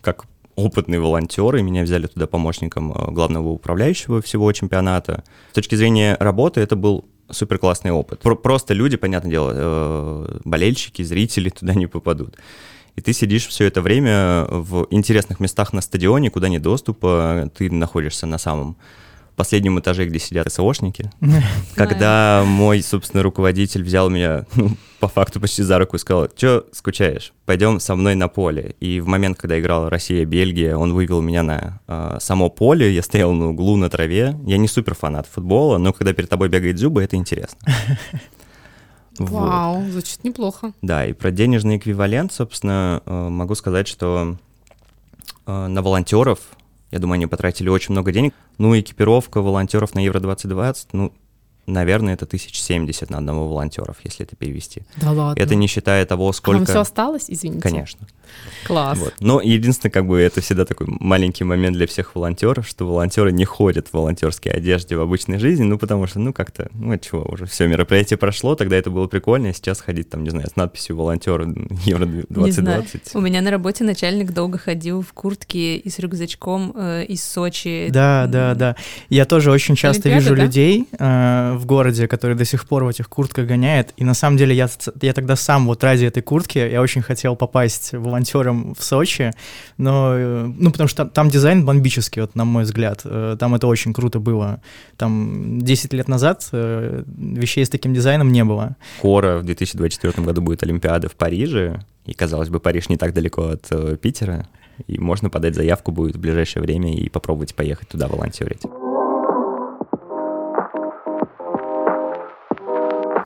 как 0.00 0.26
опытный 0.54 0.98
волонтер, 0.98 1.56
и 1.56 1.62
меня 1.62 1.82
взяли 1.82 2.06
туда 2.06 2.26
помощником 2.26 2.92
э, 2.92 3.10
главного 3.10 3.48
управляющего 3.48 4.20
всего 4.20 4.52
чемпионата. 4.52 5.24
С 5.52 5.54
точки 5.54 5.74
зрения 5.74 6.16
работы 6.20 6.60
это 6.60 6.76
был 6.76 7.06
супер 7.30 7.58
классный 7.58 7.90
опыт. 7.90 8.20
Про- 8.20 8.36
просто 8.36 8.74
люди, 8.74 8.96
понятное 8.96 9.30
дело, 9.30 9.52
э, 9.54 10.38
болельщики, 10.44 11.02
зрители 11.02 11.48
туда 11.58 11.74
не 11.74 11.86
попадут. 11.86 12.36
И 12.96 13.00
ты 13.00 13.14
сидишь 13.14 13.46
все 13.46 13.64
это 13.64 13.80
время 13.80 14.44
в 14.50 14.86
интересных 14.90 15.40
местах 15.40 15.72
на 15.72 15.80
стадионе, 15.80 16.30
куда 16.30 16.48
нет 16.48 16.60
доступа, 16.60 17.50
ты 17.56 17.70
находишься 17.70 18.26
на 18.26 18.36
самом 18.36 18.76
последнем 19.34 19.78
этаже, 19.78 20.06
где 20.06 20.18
сидят 20.18 20.52
СОшники. 20.52 21.10
Когда 21.74 22.44
мой, 22.46 22.82
собственно, 22.82 23.22
руководитель 23.22 23.82
взял 23.82 24.10
меня, 24.10 24.46
ну, 24.54 24.76
по 25.00 25.08
факту 25.08 25.40
почти 25.40 25.62
за 25.62 25.78
руку 25.78 25.96
и 25.96 25.98
сказал, 25.98 26.28
что 26.34 26.66
скучаешь, 26.72 27.32
пойдем 27.44 27.80
со 27.80 27.96
мной 27.96 28.14
на 28.14 28.28
поле. 28.28 28.76
И 28.80 29.00
в 29.00 29.06
момент, 29.06 29.38
когда 29.38 29.58
играла 29.58 29.90
Россия-Бельгия, 29.90 30.76
он 30.76 30.92
вывел 30.92 31.20
меня 31.20 31.42
на 31.42 31.80
э, 31.88 32.18
само 32.20 32.50
поле, 32.50 32.92
я 32.92 33.02
стоял 33.02 33.32
на 33.32 33.48
углу 33.50 33.76
на 33.76 33.90
траве. 33.90 34.36
Я 34.46 34.58
не 34.58 34.68
супер 34.68 34.94
фанат 34.94 35.26
футбола, 35.26 35.78
но 35.78 35.92
когда 35.92 36.12
перед 36.12 36.28
тобой 36.28 36.48
бегает 36.48 36.78
зубы, 36.78 37.02
это 37.02 37.16
интересно. 37.16 37.58
Вот. 39.18 39.30
Вау, 39.30 39.90
звучит 39.90 40.24
неплохо. 40.24 40.72
Да, 40.80 41.04
и 41.04 41.12
про 41.12 41.30
денежный 41.30 41.76
эквивалент, 41.76 42.32
собственно, 42.32 43.02
э, 43.04 43.28
могу 43.28 43.54
сказать, 43.54 43.86
что 43.86 44.38
э, 45.46 45.66
на 45.66 45.82
волонтеров 45.82 46.40
Я 46.92 46.98
думаю, 46.98 47.14
они 47.14 47.26
потратили 47.26 47.70
очень 47.70 47.92
много 47.92 48.12
денег. 48.12 48.34
Ну, 48.58 48.78
экипировка 48.78 49.40
волонтеров 49.40 49.94
на 49.94 50.00
Евро-2020, 50.00 50.88
ну, 50.92 51.12
наверное, 51.66 52.14
это 52.14 52.24
1070 52.24 53.10
на 53.10 53.18
одного 53.18 53.48
волонтеров, 53.48 53.96
если 54.04 54.26
это 54.26 54.36
перевести. 54.36 54.82
Да 54.96 55.12
ладно. 55.12 55.40
Это 55.40 55.54
не 55.54 55.66
считая 55.66 56.04
того, 56.06 56.32
сколько... 56.32 56.58
Вам 56.58 56.66
все 56.66 56.80
осталось, 56.80 57.26
извините? 57.28 57.62
Конечно. 57.62 58.06
Класс. 58.66 58.98
Вот. 58.98 59.14
Но 59.20 59.40
единственное, 59.40 59.90
как 59.90 60.06
бы 60.06 60.20
это 60.20 60.40
всегда 60.40 60.64
такой 60.64 60.86
маленький 60.88 61.44
момент 61.44 61.76
для 61.76 61.86
всех 61.86 62.14
волонтеров, 62.14 62.66
что 62.66 62.86
волонтеры 62.86 63.32
не 63.32 63.44
ходят 63.44 63.88
в 63.88 63.94
волонтерской 63.94 64.52
одежде 64.52 64.96
в 64.96 65.00
обычной 65.00 65.38
жизни, 65.38 65.64
ну 65.64 65.78
потому 65.78 66.06
что, 66.06 66.18
ну 66.20 66.32
как-то, 66.32 66.68
ну 66.72 66.92
от 66.92 67.02
чего 67.02 67.22
уже, 67.22 67.46
все 67.46 67.66
мероприятие 67.66 68.16
прошло, 68.16 68.54
тогда 68.54 68.76
это 68.76 68.90
было 68.90 69.06
прикольно, 69.06 69.50
а 69.50 69.52
сейчас 69.52 69.80
ходить 69.80 70.10
там, 70.10 70.22
не 70.22 70.30
знаю, 70.30 70.48
с 70.48 70.56
надписью 70.56 70.96
волонтер 70.96 71.42
Евро 71.84 72.06
2020. 72.06 73.14
У 73.14 73.20
меня 73.20 73.42
на 73.42 73.50
работе 73.50 73.84
начальник 73.84 74.32
долго 74.32 74.58
ходил 74.58 75.02
в 75.02 75.12
куртке 75.12 75.76
и 75.76 75.90
с 75.90 75.98
рюкзачком 75.98 76.72
э, 76.76 77.04
из 77.04 77.24
Сочи. 77.24 77.88
Да, 77.90 78.26
да, 78.28 78.54
да. 78.54 78.76
Я 79.08 79.24
тоже 79.24 79.50
очень 79.50 79.74
часто 79.74 80.08
Олимпиада, 80.08 80.24
вижу 80.24 80.36
да? 80.36 80.42
людей 80.44 80.88
э, 80.98 81.51
в 81.58 81.66
городе, 81.66 82.08
которые 82.08 82.36
до 82.36 82.44
сих 82.44 82.66
пор 82.66 82.84
в 82.84 82.88
этих 82.88 83.08
куртках 83.08 83.46
гоняют. 83.46 83.92
И 83.96 84.04
на 84.04 84.14
самом 84.14 84.36
деле 84.36 84.54
я, 84.54 84.68
я 85.00 85.12
тогда 85.12 85.36
сам 85.36 85.66
вот 85.66 85.84
ради 85.84 86.04
этой 86.04 86.22
куртки, 86.22 86.58
я 86.58 86.80
очень 86.80 87.02
хотел 87.02 87.36
попасть 87.36 87.92
волонтером 87.92 88.74
в 88.74 88.82
Сочи, 88.82 89.32
но, 89.78 90.14
ну, 90.46 90.70
потому 90.70 90.88
что 90.88 91.04
там, 91.04 91.10
там 91.10 91.30
дизайн 91.30 91.64
бомбический, 91.64 92.22
вот, 92.22 92.34
на 92.34 92.44
мой 92.44 92.64
взгляд. 92.64 93.02
Э, 93.04 93.36
Там 93.38 93.54
это 93.54 93.66
очень 93.66 93.92
круто 93.92 94.18
было. 94.18 94.60
Там 94.96 95.60
10 95.60 95.92
лет 95.92 96.08
назад 96.08 96.48
э, 96.52 97.04
вещей 97.06 97.64
с 97.64 97.68
таким 97.68 97.94
дизайном 97.94 98.32
не 98.32 98.44
было. 98.44 98.76
Скоро 98.98 99.38
в 99.38 99.44
2024 99.44 100.26
году 100.26 100.42
будет 100.42 100.62
Олимпиада 100.62 101.08
в 101.08 101.14
Париже, 101.14 101.80
и, 102.06 102.14
казалось 102.14 102.48
бы, 102.48 102.60
Париж 102.60 102.88
не 102.88 102.96
так 102.96 103.12
далеко 103.14 103.42
от 103.48 103.66
э, 103.70 103.96
Питера, 103.96 104.48
и 104.86 104.98
можно 104.98 105.30
подать 105.30 105.54
заявку 105.54 105.92
будет 105.92 106.16
в 106.16 106.20
ближайшее 106.20 106.62
время 106.62 106.94
и 106.94 107.08
попробовать 107.08 107.54
поехать 107.54 107.88
туда 107.88 108.08
волонтерить. 108.08 108.62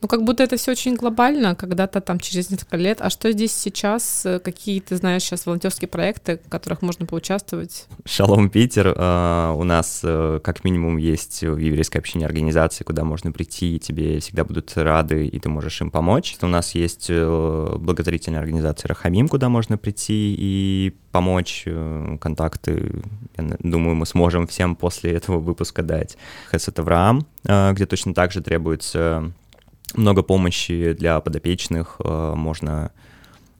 Ну, 0.07 0.09
как 0.09 0.23
будто 0.23 0.45
это 0.45 0.57
все 0.57 0.71
очень 0.71 0.95
глобально, 0.95 1.57
когда-то 1.57 2.01
там 2.01 2.21
через 2.21 2.49
несколько 2.49 2.77
лет. 2.77 2.99
А 3.01 3.11
что 3.11 3.33
здесь 3.33 3.53
сейчас? 3.53 4.25
Какие, 4.45 4.79
ты 4.79 4.95
знаешь, 4.95 5.25
сейчас 5.25 5.47
волонтерские 5.47 5.89
проекты, 5.89 6.39
в 6.47 6.49
которых 6.49 6.81
можно 6.81 7.07
поучаствовать? 7.07 7.87
Шалом, 8.05 8.49
Питер. 8.49 8.95
э, 8.97 9.53
У 9.57 9.65
нас 9.65 10.03
э, 10.05 10.39
как 10.45 10.63
минимум 10.63 10.97
есть 10.99 11.43
в 11.43 11.57
еврейской 11.57 11.97
общине 11.99 12.25
организации, 12.25 12.85
куда 12.85 13.03
можно 13.03 13.33
прийти, 13.33 13.75
и 13.75 13.79
тебе 13.81 14.21
всегда 14.21 14.45
будут 14.45 14.73
рады, 14.77 15.27
и 15.27 15.41
ты 15.41 15.49
можешь 15.49 15.81
им 15.81 15.91
помочь. 15.91 16.37
У 16.41 16.47
нас 16.47 16.77
есть 16.77 17.07
э, 17.09 17.77
благотворительная 17.77 18.39
организация 18.39 18.89
Рахамим, 18.89 19.27
куда 19.27 19.49
можно 19.49 19.77
прийти 19.77 20.37
и 20.39 20.95
помочь. 21.11 21.65
Э, 21.67 22.17
Контакты, 22.21 23.03
я 23.37 23.57
думаю, 23.59 23.97
мы 23.97 24.07
сможем 24.07 24.47
всем 24.47 24.77
после 24.77 25.15
этого 25.15 25.41
выпуска 25.41 25.83
дать. 25.83 26.17
Хесет 26.53 26.79
Авраам, 26.79 27.27
где 27.43 27.87
точно 27.87 28.15
так 28.15 28.31
же 28.31 28.41
требуется 28.41 29.33
много 29.95 30.23
помощи 30.23 30.93
для 30.93 31.21
подопечных. 31.21 31.97
э, 31.99 32.35
Можно 32.35 32.93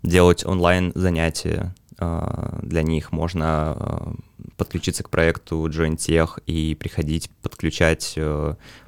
делать 0.03 0.45
онлайн 0.45 0.93
занятия 0.95 1.75
э, 1.99 2.59
для 2.63 2.83
них, 2.83 3.13
можно 3.13 3.77
э, 3.79 4.13
подключиться 4.57 5.03
к 5.03 5.11
проекту 5.11 5.67
Join 5.69 5.97
Tech 5.97 6.43
и 6.47 6.75
приходить 6.75 7.31
подключать 7.43 8.19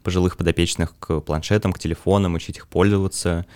пожилых 0.02 0.36
подопечных 0.36 0.94
к 0.98 1.20
планшетам, 1.20 1.72
к 1.72 1.78
телефонам, 1.78 2.34
учить 2.34 2.56
их 2.56 2.68
пользоваться. 2.68 3.46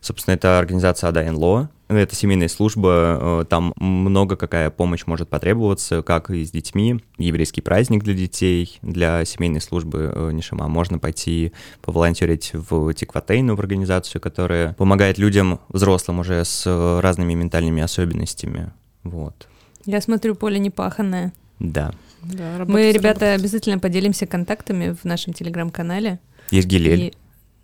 Собственно, 0.00 0.34
это 0.34 0.58
организация 0.58 1.10
Ada 1.10 1.32
Law, 1.32 1.68
это 1.88 2.14
семейная 2.14 2.48
служба, 2.48 3.40
э, 3.42 3.44
там 3.48 3.72
много 3.76 4.36
какая 4.36 4.70
помощь 4.70 5.06
может 5.06 5.28
потребоваться, 5.28 6.02
как 6.02 6.30
и 6.30 6.44
с 6.44 6.50
детьми. 6.50 7.00
Еврейский 7.16 7.60
праздник 7.62 8.04
для 8.04 8.14
детей, 8.14 8.78
для 8.82 9.24
семейной 9.24 9.60
службы 9.62 10.12
э, 10.14 10.30
Нишама. 10.32 10.68
Можно 10.68 10.98
пойти 10.98 11.52
поволонтерить 11.82 12.50
в 12.52 12.92
Тикватейну, 12.92 13.56
в 13.56 13.60
организацию, 13.60 14.20
которая 14.20 14.74
помогает 14.74 15.18
людям, 15.18 15.60
взрослым 15.70 16.18
уже 16.20 16.44
с 16.44 16.64
э, 16.66 17.00
разными 17.00 17.34
ментальными 17.34 17.82
особенностями. 17.82 18.70
Вот, 19.04 19.48
Я 19.86 20.00
смотрю, 20.02 20.34
поле 20.34 20.58
непаханное. 20.58 21.32
да. 21.58 21.92
Да, 22.20 22.64
Мы, 22.66 22.90
ребята, 22.90 23.26
работать. 23.26 23.40
обязательно 23.40 23.78
поделимся 23.78 24.26
контактами 24.26 24.90
в 25.00 25.04
нашем 25.04 25.32
телеграм-канале. 25.32 26.18
Есть 26.50 26.66
Гилель. 26.66 27.00
И- 27.00 27.14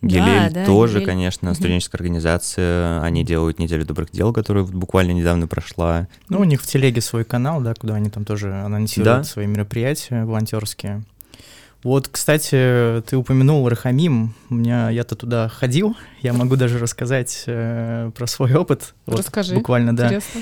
Гилель 0.07 0.51
Да, 0.51 0.61
да, 0.61 0.67
тоже, 0.67 0.95
Гилель. 0.99 1.07
конечно, 1.07 1.55
студенческая 1.55 1.99
организация. 1.99 3.01
Они 3.03 3.25
делают 3.25 3.59
неделю 3.59 3.85
добрых 3.85 4.11
дел, 4.11 4.33
которая 4.33 4.65
буквально 4.65 5.13
недавно 5.13 5.47
прошла. 5.47 6.09
Ну, 6.29 6.41
у 6.41 6.45
них 6.45 6.61
в 6.63 6.67
телеге 6.67 7.01
свой 7.01 7.25
канал, 7.25 7.61
да, 7.61 7.75
куда 7.75 7.95
они 7.95 8.11
там 8.11 8.25
тоже 8.25 8.53
анонсируют 8.53 9.19
Да. 9.19 9.25
свои 9.25 9.47
мероприятия 9.47 10.25
волонтерские. 10.25 11.03
Вот, 11.83 12.09
кстати, 12.09 13.03
ты 13.07 13.17
упомянул 13.17 13.69
Рахамим. 13.69 14.35
У 14.49 14.55
меня 14.55 14.89
я-то 14.89 15.17
туда 15.17 15.49
ходил. 15.51 15.95
Я 16.23 16.33
могу 16.33 16.57
даже 16.57 16.79
рассказать 16.79 17.45
э, 17.47 18.11
про 18.17 18.27
свой 18.27 18.55
опыт. 18.55 18.95
Вот, 19.05 19.19
Расскажи. 19.19 19.55
Буквально, 19.55 19.95
да. 19.95 20.07
Интересно. 20.07 20.41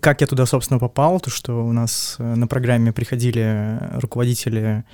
Как 0.00 0.22
я 0.22 0.26
туда, 0.26 0.46
собственно, 0.46 0.78
попал, 0.80 1.20
то 1.20 1.28
что 1.28 1.62
у 1.66 1.72
нас 1.72 2.16
э, 2.18 2.34
на 2.36 2.46
программе 2.46 2.90
приходили 2.92 3.78
руководители 4.00 4.84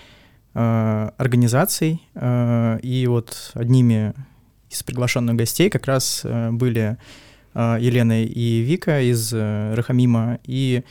э, 0.59 1.11
организаций, 1.17 2.03
э, 2.15 2.79
и 2.83 3.07
вот 3.07 3.53
одними 3.55 4.13
из 4.71 4.83
приглашенных 4.83 5.37
гостей 5.37 5.71
как 5.71 5.87
раз 5.87 6.23
э, 6.25 6.51
были 6.51 6.97
Елена 7.55 8.23
и 8.23 8.61
Вика 8.61 9.01
из 9.01 9.33
Рахамима, 9.33 10.39
и 10.45 10.85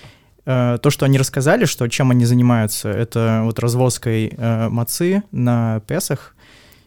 то, 0.43 0.89
что 0.89 1.05
они 1.05 1.17
рассказали, 1.17 1.65
что 1.65 1.87
чем 1.87 2.11
они 2.11 2.25
занимаются, 2.25 2.89
это 2.89 3.41
вот 3.45 3.59
развозкой 3.59 4.33
э, 4.35 4.67
мацы 4.67 5.23
на 5.31 5.81
Песах, 5.87 6.35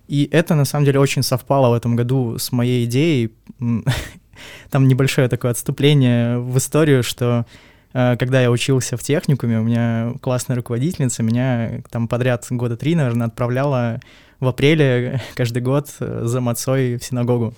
и 0.08 0.28
это, 0.32 0.54
на 0.54 0.64
самом 0.64 0.84
деле, 0.84 0.98
очень 0.98 1.22
совпало 1.22 1.70
в 1.70 1.74
этом 1.74 1.96
году 1.96 2.36
с 2.36 2.52
моей 2.52 2.84
идеей. 2.84 3.32
Там 4.70 4.88
небольшое 4.88 5.28
такое 5.28 5.52
отступление 5.52 6.38
в 6.38 6.58
историю, 6.58 7.02
что 7.02 7.46
когда 7.92 8.40
я 8.40 8.50
учился 8.50 8.96
в 8.96 9.02
техникуме, 9.02 9.58
у 9.58 9.64
меня 9.64 10.12
классная 10.20 10.56
руководительница 10.56 11.22
меня 11.22 11.80
там 11.90 12.06
подряд 12.08 12.46
года 12.50 12.76
три, 12.76 12.94
наверное, 12.94 13.26
отправляла 13.26 14.00
в 14.40 14.48
апреле 14.48 15.20
каждый 15.34 15.62
год 15.62 15.88
э, 16.00 16.22
за 16.24 16.40
мацой 16.40 16.96
в 16.96 17.04
синагогу. 17.04 17.54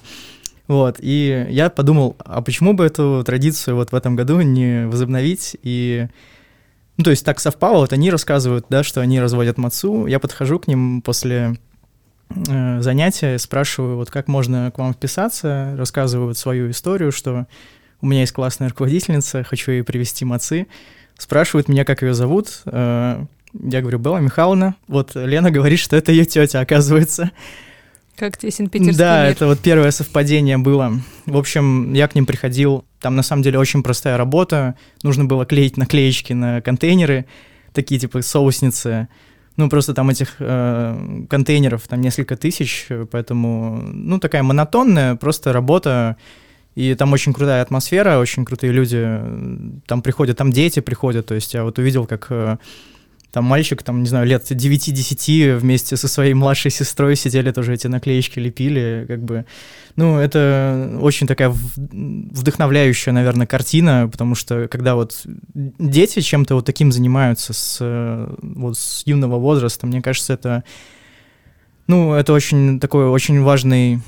Вот, 0.69 0.97
и 1.01 1.47
я 1.51 1.71
подумал, 1.71 2.17
а 2.19 2.41
почему 2.41 2.73
бы 2.73 2.85
эту 2.85 3.23
традицию 3.25 3.77
вот 3.77 3.93
в 3.93 3.95
этом 3.95 4.17
году 4.17 4.41
не 4.41 4.87
возобновить 4.87 5.57
и 5.63 6.07
ну, 6.97 7.05
то 7.05 7.11
есть 7.11 7.25
так 7.25 7.41
совпало, 7.41 7.79
вот 7.79 7.93
они 7.93 8.11
рассказывают, 8.11 8.67
да, 8.69 8.83
что 8.83 9.01
они 9.01 9.21
разводят 9.21 9.59
мацу, 9.59 10.07
я 10.07 10.19
подхожу 10.19 10.59
к 10.59 10.69
ним 10.69 11.03
после 11.03 11.57
э, 12.31 12.81
занятия, 12.81 13.39
спрашиваю, 13.39 13.97
вот 13.97 14.11
как 14.11 14.29
можно 14.29 14.71
к 14.71 14.79
вам 14.79 14.93
вписаться, 14.93 15.75
рассказывают 15.77 16.39
свою 16.39 16.71
историю, 16.71 17.11
что 17.11 17.47
у 18.03 18.07
меня 18.07 18.21
есть 18.21 18.33
классная 18.33 18.69
руководительница, 18.69 19.45
хочу 19.45 19.73
ей 19.73 19.83
привести 19.83 20.25
мацы, 20.25 20.67
спрашивают 21.17 21.69
меня, 21.69 21.85
как 21.85 22.03
ее 22.03 22.13
зовут, 22.15 22.63
э, 22.67 23.25
я 23.55 23.81
говорю, 23.81 23.99
Белла 23.99 24.19
Михайловна, 24.19 24.75
вот 24.89 25.15
Лена 25.15 25.51
говорит, 25.51 25.79
что 25.79 25.97
это 25.97 26.13
ее 26.13 26.25
тетя, 26.25 26.61
оказывается. 26.61 27.31
Как 28.17 28.37
тесен 28.37 28.69
питерский 28.69 28.99
Да, 28.99 29.23
мир. 29.23 29.33
это 29.33 29.47
вот 29.47 29.61
первое 29.61 29.91
совпадение 29.91 30.59
было. 30.59 31.01
В 31.27 31.37
общем, 31.37 31.93
я 31.95 32.07
к 32.09 32.15
ним 32.15 32.27
приходил. 32.27 32.85
Там 33.01 33.17
на 33.17 33.23
самом 33.23 33.43
деле 33.43 33.59
очень 33.59 33.83
простая 33.83 34.17
работа. 34.17 34.75
Нужно 35.03 35.25
было 35.25 35.47
клеить 35.47 35.77
наклеечки 35.77 36.33
на 36.35 36.61
контейнеры, 36.61 37.25
такие 37.73 37.99
типа 37.99 38.21
соусницы. 38.21 39.09
Ну, 39.57 39.69
просто 39.69 39.93
там 39.95 40.11
этих 40.11 40.37
э, 40.39 41.25
контейнеров 41.29 41.89
там 41.89 42.01
несколько 42.01 42.37
тысяч, 42.37 42.87
поэтому, 43.11 43.83
ну, 43.83 44.19
такая 44.19 44.43
монотонная 44.43 45.17
просто 45.17 45.53
работа. 45.53 46.17
И 46.75 46.95
там 46.95 47.13
очень 47.13 47.33
крутая 47.33 47.63
атмосфера, 47.63 48.19
очень 48.19 48.45
крутые 48.45 48.73
люди. 48.73 49.21
Там 49.87 50.03
приходят, 50.03 50.39
там 50.39 50.53
дети 50.53 50.81
приходят. 50.81 51.27
То 51.27 51.35
есть 51.35 51.53
я 51.55 51.65
вот 51.65 51.79
увидел, 51.79 52.07
как 52.07 52.27
э, 52.31 52.57
там 53.33 53.45
мальчик, 53.45 53.83
там, 53.83 54.03
не 54.03 54.09
знаю, 54.09 54.27
лет 54.27 54.51
9-10 54.51 55.57
вместе 55.57 55.97
со 55.97 56.07
своей 56.07 56.35
младшей 56.35 56.71
сестрой 56.71 57.17
сидели 57.17 57.51
тоже 57.51 57.73
эти 57.73 57.87
наклеечки 57.87 58.39
лепили, 58.39 59.07
как 59.09 59.23
бы. 59.23 59.47
Ну, 59.97 60.19
это 60.19 60.99
очень 61.01 61.27
такая 61.27 61.51
вдохновляющая, 61.51 63.13
наверное, 63.13 63.47
картина, 63.47 64.07
потому 64.13 64.35
что 64.35 64.69
когда 64.69 64.95
вот 64.95 65.23
дети 65.25 66.21
чем-то 66.21 66.57
вот 66.57 66.67
таким 66.67 66.93
занимаются 66.93 67.55
с, 67.55 68.29
вот 68.43 68.77
с 68.77 69.03
юного 69.07 69.39
возраста, 69.39 69.87
мне 69.87 70.03
кажется, 70.03 70.35
это, 70.35 70.63
ну, 71.87 72.13
это 72.13 72.35
очень 72.35 72.81
такой 72.81 73.09
очень 73.09 73.41
важный, 73.41 74.03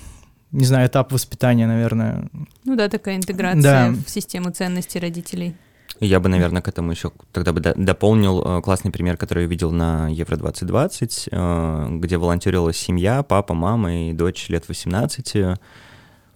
не 0.54 0.64
знаю, 0.64 0.88
этап 0.88 1.12
воспитания, 1.12 1.66
наверное. 1.66 2.28
Ну 2.64 2.76
да, 2.76 2.88
такая 2.88 3.16
интеграция 3.16 3.62
Да. 3.62 3.94
в 4.06 4.08
систему 4.10 4.50
ценностей 4.50 4.98
родителей. 5.00 5.54
Я 6.00 6.18
бы, 6.18 6.28
наверное, 6.28 6.60
к 6.62 6.68
этому 6.68 6.90
еще 6.90 7.12
тогда 7.32 7.52
бы 7.52 7.60
до- 7.60 7.74
дополнил 7.76 8.42
э, 8.58 8.62
классный 8.62 8.90
пример, 8.90 9.16
который 9.16 9.44
я 9.44 9.48
видел 9.48 9.70
на 9.70 10.08
Евро 10.08 10.36
2020, 10.36 11.28
э, 11.30 11.86
где 12.00 12.16
волонтерила 12.18 12.72
семья, 12.72 13.22
папа, 13.22 13.54
мама 13.54 14.08
и 14.08 14.12
дочь 14.12 14.48
лет 14.48 14.64
18. 14.68 15.56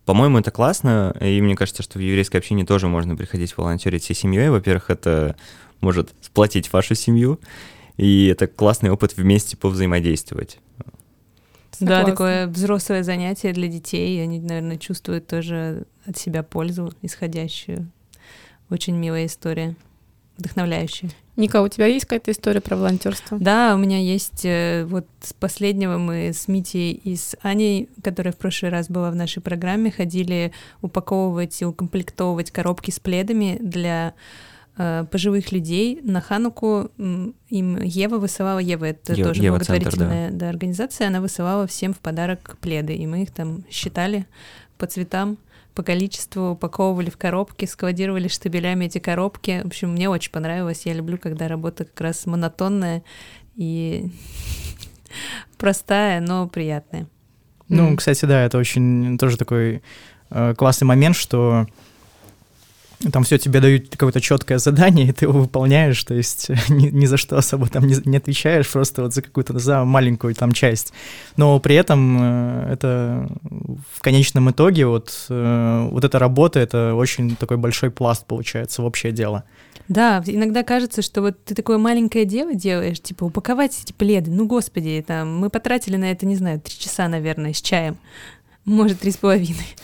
По-моему, 0.05 0.39
это 0.39 0.51
классно, 0.51 1.15
и 1.21 1.41
мне 1.41 1.55
кажется, 1.57 1.83
что 1.83 1.99
в 1.99 2.03
еврейской 2.03 2.37
общине 2.39 2.65
тоже 2.65 2.89
можно 2.89 3.17
приходить 3.17 3.57
волонтерить 3.57 4.05
всей 4.05 4.15
семьей. 4.15 4.49
Во-первых, 4.49 4.91
это 4.91 5.37
может 5.81 6.11
сплотить 6.23 6.73
вашу 6.73 6.95
семью, 6.95 7.39
и 7.97 8.27
это 8.27 8.47
классный 8.47 8.91
опыт 8.91 9.17
вместе 9.17 9.57
повзаимодействовать. 9.57 10.59
Да, 11.81 12.05
такое 12.05 12.47
взрослое 12.47 13.03
занятие 13.03 13.53
для 13.53 13.69
детей, 13.69 14.23
они, 14.23 14.41
наверное, 14.41 14.77
чувствуют 14.77 15.27
тоже 15.27 15.85
от 16.07 16.17
себя 16.17 16.43
пользу 16.43 16.93
исходящую. 17.03 17.91
Очень 18.71 18.97
милая 18.97 19.27
история, 19.27 19.77
вдохновляющая. 20.37 21.11
Ника, 21.37 21.63
у 21.63 21.69
тебя 21.69 21.87
есть 21.87 22.05
какая-то 22.05 22.33
история 22.33 22.61
про 22.61 22.77
волонтерство? 22.77 23.39
Да, 23.39 23.75
у 23.75 23.79
меня 23.79 23.99
есть. 23.99 24.45
э, 24.45 24.85
Вот 24.87 25.07
с 25.21 25.33
последнего 25.33 25.97
мы 25.97 26.33
с 26.33 26.49
Митей 26.49 26.93
и 26.93 27.15
с 27.15 27.37
Аней, 27.43 27.89
которая 28.03 28.33
в 28.33 28.37
прошлый 28.37 28.73
раз 28.73 28.89
была 28.89 29.11
в 29.13 29.15
нашей 29.17 29.41
программе, 29.41 29.93
ходили 29.93 30.53
упаковывать 30.83 31.63
и 31.63 31.65
укомплектовывать 31.65 32.51
коробки 32.51 32.91
с 32.91 32.99
пледами 32.99 33.57
для 33.61 34.15
пожилых 35.11 35.51
людей. 35.51 36.01
На 36.03 36.21
Хануку 36.21 36.91
им 36.97 37.83
Ева 37.83 38.19
высылала, 38.19 38.61
Ева 38.61 38.85
это 38.85 39.13
Е- 39.13 39.25
тоже 39.25 39.43
Ева 39.43 39.59
Центр, 39.59 39.73
благотворительная 39.73 40.31
да, 40.31 40.49
организация, 40.49 41.09
она 41.09 41.21
высылала 41.21 41.67
всем 41.67 41.93
в 41.93 41.99
подарок 41.99 42.57
пледы, 42.61 42.95
и 42.95 43.07
мы 43.07 43.23
их 43.23 43.33
там 43.33 43.65
считали 43.71 44.27
по 44.77 44.87
цветам, 44.87 45.39
по 45.75 45.83
количеству, 45.83 46.51
упаковывали 46.51 47.11
в 47.11 47.17
коробки, 47.17 47.65
складировали 47.65 48.29
штабелями 48.29 48.87
эти 48.87 48.99
коробки. 48.99 49.63
В 49.65 49.69
общем, 49.69 49.93
мне 49.93 50.09
очень 50.09 50.33
понравилось. 50.33 50.87
Я 50.87 50.95
люблю, 50.95 51.19
когда 51.19 51.49
работа 51.49 51.85
как 51.85 52.01
раз 52.01 52.27
монотонная 52.27 53.03
и 53.57 54.11
простая, 55.59 56.21
но 56.21 56.49
приятная. 56.49 57.09
Ну, 57.69 57.97
кстати, 57.97 58.25
да, 58.25 58.45
это 58.45 58.59
очень 58.59 59.19
тоже 59.19 59.37
такой 59.37 59.83
э, 60.31 60.55
классный 60.57 60.87
момент, 60.87 61.17
что 61.17 61.67
там 63.13 63.23
все 63.23 63.39
тебе 63.39 63.61
дают 63.61 63.89
какое-то 63.91 64.21
четкое 64.21 64.59
задание, 64.59 65.09
и 65.09 65.13
ты 65.13 65.27
его 65.27 65.41
выполняешь, 65.41 66.03
то 66.03 66.15
есть 66.15 66.49
ни, 66.69 66.89
ни 66.89 67.07
за 67.07 67.17
что 67.17 67.39
особо 67.39 67.69
там 67.69 67.87
не, 67.87 67.97
не 68.05 68.17
отвечаешь, 68.17 68.69
просто 68.69 69.03
вот 69.03 69.15
за 69.15 69.23
какую-то 69.23 69.59
за 69.59 69.85
маленькую 69.85 70.35
там 70.35 70.53
часть. 70.53 70.93
Но 71.37 71.61
при 71.61 71.77
этом 71.77 72.19
э, 72.21 72.73
это 72.73 73.29
в 73.93 74.01
конечном 74.01 74.51
итоге 74.51 74.87
вот, 74.87 75.27
э, 75.29 75.89
вот 75.91 76.05
эта 76.05 76.19
работа, 76.19 76.59
это 76.59 76.95
очень 76.95 77.37
такой 77.37 77.57
большой 77.57 77.91
пласт 77.91 78.27
получается 78.27 78.83
в 78.83 78.85
общее 78.85 79.13
дело. 79.13 79.45
Да, 79.89 80.23
иногда 80.27 80.65
кажется, 80.65 81.01
что 81.01 81.23
вот 81.23 81.43
ты 81.45 81.55
такое 81.55 81.79
маленькое 81.79 82.27
дело 82.27 82.55
делаешь, 82.55 83.01
типа 83.01 83.25
упаковать 83.25 83.79
эти 83.83 83.93
пледы. 83.93 84.31
Ну, 84.31 84.47
господи, 84.47 85.03
там, 85.07 85.39
мы 85.39 85.49
потратили 85.49 85.97
на 85.97 86.11
это, 86.11 86.27
не 86.27 86.37
знаю, 86.37 86.61
три 86.61 86.77
часа, 86.77 87.09
наверное, 87.09 87.55
с 87.55 87.63
чаем. 87.63 87.97
Может, 88.67 89.01
три 89.01 89.13
с 89.13 89.17
половиной. 89.17 89.77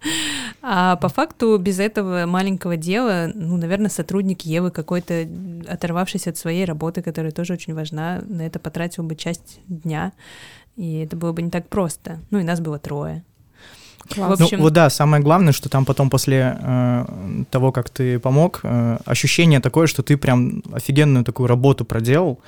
А 0.68 0.96
по 0.96 1.08
факту 1.08 1.58
без 1.58 1.78
этого 1.78 2.26
маленького 2.26 2.76
дела, 2.76 3.30
ну, 3.32 3.56
наверное, 3.56 3.88
сотрудник 3.88 4.42
Евы 4.42 4.72
какой-то, 4.72 5.24
оторвавшись 5.68 6.26
от 6.26 6.36
своей 6.36 6.64
работы, 6.64 7.02
которая 7.02 7.30
тоже 7.30 7.52
очень 7.52 7.72
важна, 7.72 8.20
на 8.26 8.42
это 8.42 8.58
потратил 8.58 9.04
бы 9.04 9.14
часть 9.14 9.60
дня, 9.68 10.12
и 10.76 11.04
это 11.04 11.16
было 11.16 11.32
бы 11.32 11.42
не 11.42 11.50
так 11.50 11.68
просто. 11.68 12.18
Ну, 12.32 12.40
и 12.40 12.42
нас 12.42 12.58
было 12.60 12.80
трое. 12.80 13.22
Класс. 14.12 14.40
В 14.40 14.42
общем- 14.42 14.58
Ну 14.58 14.64
вот 14.64 14.72
да, 14.72 14.90
самое 14.90 15.22
главное, 15.22 15.52
что 15.52 15.68
там 15.68 15.84
потом 15.84 16.10
после 16.10 16.58
э, 16.60 17.04
того, 17.50 17.70
как 17.70 17.88
ты 17.88 18.18
помог, 18.18 18.60
э, 18.64 18.98
ощущение 19.04 19.60
такое, 19.60 19.86
что 19.86 20.02
ты 20.02 20.16
прям 20.16 20.64
офигенную 20.72 21.24
такую 21.24 21.46
работу 21.46 21.84
проделал. 21.84 22.40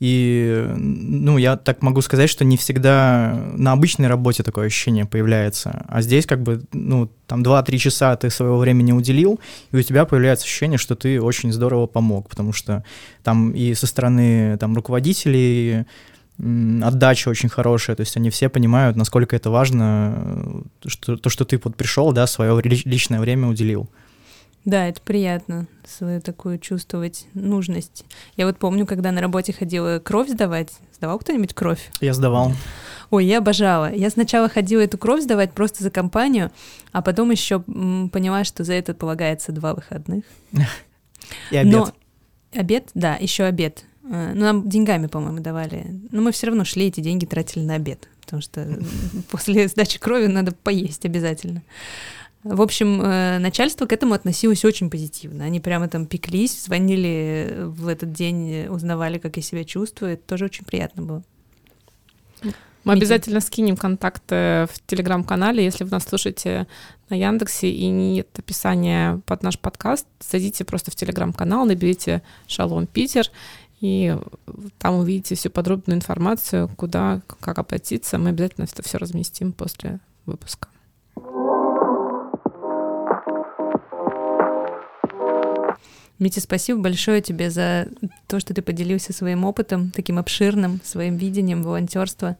И, 0.00 0.66
ну, 0.76 1.36
я 1.36 1.56
так 1.56 1.82
могу 1.82 2.00
сказать, 2.00 2.30
что 2.30 2.44
не 2.44 2.56
всегда 2.56 3.38
на 3.52 3.72
обычной 3.72 4.08
работе 4.08 4.42
такое 4.42 4.66
ощущение 4.66 5.04
появляется. 5.04 5.84
А 5.88 6.00
здесь 6.00 6.24
как 6.24 6.42
бы, 6.42 6.62
ну, 6.72 7.10
там 7.26 7.42
2-3 7.42 7.76
часа 7.76 8.16
ты 8.16 8.30
своего 8.30 8.56
времени 8.56 8.92
уделил, 8.92 9.38
и 9.72 9.76
у 9.76 9.82
тебя 9.82 10.06
появляется 10.06 10.46
ощущение, 10.46 10.78
что 10.78 10.96
ты 10.96 11.20
очень 11.20 11.52
здорово 11.52 11.86
помог, 11.86 12.30
потому 12.30 12.54
что 12.54 12.82
там 13.22 13.50
и 13.50 13.74
со 13.74 13.86
стороны 13.86 14.56
там 14.58 14.74
руководителей 14.74 15.84
отдача 16.38 17.28
очень 17.28 17.50
хорошая, 17.50 17.96
то 17.96 18.00
есть 18.00 18.16
они 18.16 18.30
все 18.30 18.48
понимают, 18.48 18.96
насколько 18.96 19.36
это 19.36 19.50
важно, 19.50 20.64
э, 20.84 20.88
что, 20.88 21.16
то, 21.18 21.28
что 21.28 21.44
ты 21.44 21.60
вот 21.62 21.76
пришел, 21.76 22.12
да, 22.12 22.26
свое 22.26 22.58
ли- 22.62 22.82
личное 22.86 23.20
время 23.20 23.48
уделил. 23.48 23.90
Да, 24.64 24.86
это 24.86 25.00
приятно, 25.00 25.66
свою 25.86 26.20
такую 26.20 26.58
чувствовать 26.58 27.26
нужность. 27.32 28.04
Я 28.36 28.46
вот 28.46 28.58
помню, 28.58 28.86
когда 28.86 29.10
на 29.10 29.20
работе 29.20 29.52
ходила 29.52 29.98
кровь 29.98 30.28
сдавать. 30.28 30.72
Сдавал 30.94 31.18
кто-нибудь 31.18 31.54
кровь? 31.54 31.90
Я 32.00 32.12
сдавал. 32.12 32.52
Ой, 33.10 33.24
я 33.24 33.38
обожала. 33.38 33.92
Я 33.92 34.10
сначала 34.10 34.48
ходила 34.48 34.80
эту 34.80 34.98
кровь 34.98 35.22
сдавать 35.22 35.52
просто 35.52 35.82
за 35.82 35.90
компанию, 35.90 36.52
а 36.92 37.00
потом 37.02 37.30
еще 37.30 37.60
поняла, 37.60 38.44
что 38.44 38.62
за 38.62 38.74
это 38.74 38.94
полагается 38.94 39.52
два 39.52 39.74
выходных. 39.74 40.24
И 41.50 41.56
обед. 41.56 41.72
Но 41.72 41.92
обед, 42.52 42.90
да, 42.94 43.16
еще 43.16 43.44
обед. 43.44 43.84
Э, 44.04 44.32
Ну, 44.34 44.40
нам 44.40 44.68
деньгами, 44.68 45.06
по-моему, 45.06 45.40
давали. 45.40 45.86
Но 46.10 46.20
мы 46.20 46.32
все 46.32 46.48
равно 46.48 46.64
шли, 46.64 46.86
эти 46.86 47.00
деньги 47.00 47.24
тратили 47.24 47.64
на 47.64 47.74
обед, 47.74 48.08
потому 48.20 48.42
что 48.42 48.78
после 49.30 49.68
сдачи 49.68 49.98
крови 49.98 50.26
надо 50.26 50.52
поесть 50.52 51.04
обязательно. 51.04 51.62
В 52.42 52.62
общем, 52.62 53.02
э, 53.02 53.38
начальство 53.38 53.84
к 53.84 53.92
этому 53.92 54.14
относилось 54.14 54.64
очень 54.64 54.88
позитивно. 54.88 55.44
Они 55.44 55.60
прямо 55.60 55.88
там 55.88 56.06
пеклись, 56.06 56.64
звонили 56.64 57.64
в 57.64 57.86
этот 57.86 58.12
день, 58.12 58.50
э, 58.50 58.70
узнавали, 58.70 59.18
как 59.18 59.36
я 59.36 59.42
себя 59.42 59.64
чувствую. 59.64 60.14
Это 60.14 60.22
тоже 60.22 60.46
очень 60.46 60.64
приятно 60.64 61.02
было. 61.02 61.22
Мы 62.42 62.94
Митя. 62.94 63.04
обязательно 63.04 63.40
скинем 63.40 63.76
контакты 63.76 64.66
в 64.72 64.86
телеграм-канале. 64.86 65.62
Если 65.62 65.84
вы 65.84 65.90
нас 65.90 66.04
слушаете 66.04 66.66
на 67.10 67.14
Яндексе 67.14 67.70
и 67.70 67.86
нет 67.88 68.28
описания 68.38 69.20
под 69.26 69.42
наш 69.42 69.58
подкаст, 69.58 70.06
зайдите 70.20 70.64
просто 70.64 70.90
в 70.90 70.96
телеграм-канал, 70.96 71.66
наберите 71.66 72.22
«Шалом 72.46 72.86
Питер», 72.86 73.26
и 73.82 74.16
там 74.78 74.96
увидите 74.96 75.34
всю 75.34 75.50
подробную 75.50 75.96
информацию, 75.96 76.68
куда, 76.76 77.20
как 77.26 77.58
обратиться. 77.58 78.18
Мы 78.18 78.30
обязательно 78.30 78.64
это 78.64 78.82
все 78.82 78.98
разместим 78.98 79.52
после 79.52 80.00
выпуска. 80.24 80.68
Митя, 86.20 86.42
спасибо 86.42 86.80
большое 86.80 87.22
тебе 87.22 87.50
за 87.50 87.88
то, 88.28 88.40
что 88.40 88.52
ты 88.52 88.60
поделился 88.60 89.14
своим 89.14 89.46
опытом, 89.46 89.90
таким 89.90 90.18
обширным, 90.18 90.80
своим 90.84 91.16
видением 91.16 91.62
волонтерства. 91.62 92.36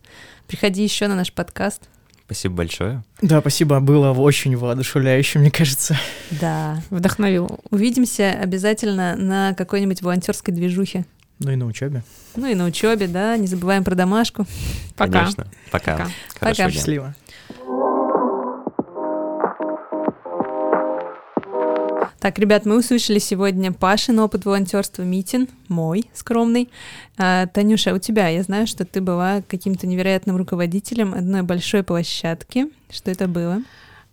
Приходи 0.46 0.84
еще 0.84 1.08
на 1.08 1.16
наш 1.16 1.32
подкаст. 1.32 1.88
Спасибо 2.26 2.56
большое. 2.56 3.02
Да, 3.22 3.40
спасибо, 3.40 3.80
было 3.80 4.12
очень 4.12 4.54
воодушевляюще, 4.54 5.38
мне 5.38 5.50
кажется. 5.50 5.98
Да. 6.30 6.82
Вдохновил. 6.90 7.58
Увидимся 7.70 8.32
обязательно 8.32 9.16
на 9.16 9.54
какой-нибудь 9.54 10.02
волонтерской 10.02 10.52
движухе. 10.52 11.06
Ну 11.38 11.50
и 11.50 11.56
на 11.56 11.64
учебе. 11.64 12.02
Ну 12.36 12.46
и 12.48 12.54
на 12.54 12.66
учебе, 12.66 13.08
да. 13.08 13.34
Не 13.38 13.46
забываем 13.46 13.82
про 13.82 13.94
домашку. 13.94 14.46
Пока. 14.94 15.20
Конечно. 15.20 15.46
Пока. 15.70 15.96
Пока. 15.96 16.10
Пока. 16.38 16.70
Счастливо. 16.70 17.14
Так, 22.20 22.38
ребят, 22.38 22.66
мы 22.66 22.76
услышали 22.76 23.18
сегодня 23.18 23.72
Пашин 23.72 24.18
опыт 24.18 24.44
волонтерства, 24.44 25.02
Митин, 25.02 25.48
мой 25.68 26.04
скромный. 26.12 26.68
А, 27.16 27.46
Танюша, 27.46 27.94
у 27.94 27.98
тебя, 27.98 28.28
я 28.28 28.42
знаю, 28.42 28.66
что 28.66 28.84
ты 28.84 29.00
была 29.00 29.40
каким-то 29.48 29.86
невероятным 29.86 30.36
руководителем 30.36 31.14
одной 31.14 31.40
большой 31.40 31.82
площадки. 31.82 32.66
Что 32.90 33.10
это 33.10 33.26
было? 33.26 33.62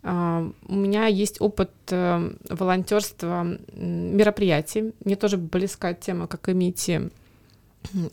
А, 0.04 0.50
У 0.70 0.76
меня 0.76 1.08
есть 1.08 1.42
опыт 1.42 1.72
э, 1.90 2.32
волонтерства 2.50 3.46
мероприятий. 3.76 4.94
Мне 5.04 5.18
тоже 5.18 5.36
близка 5.36 5.94
тема, 5.94 6.28
как 6.28 6.48
и 6.48 6.54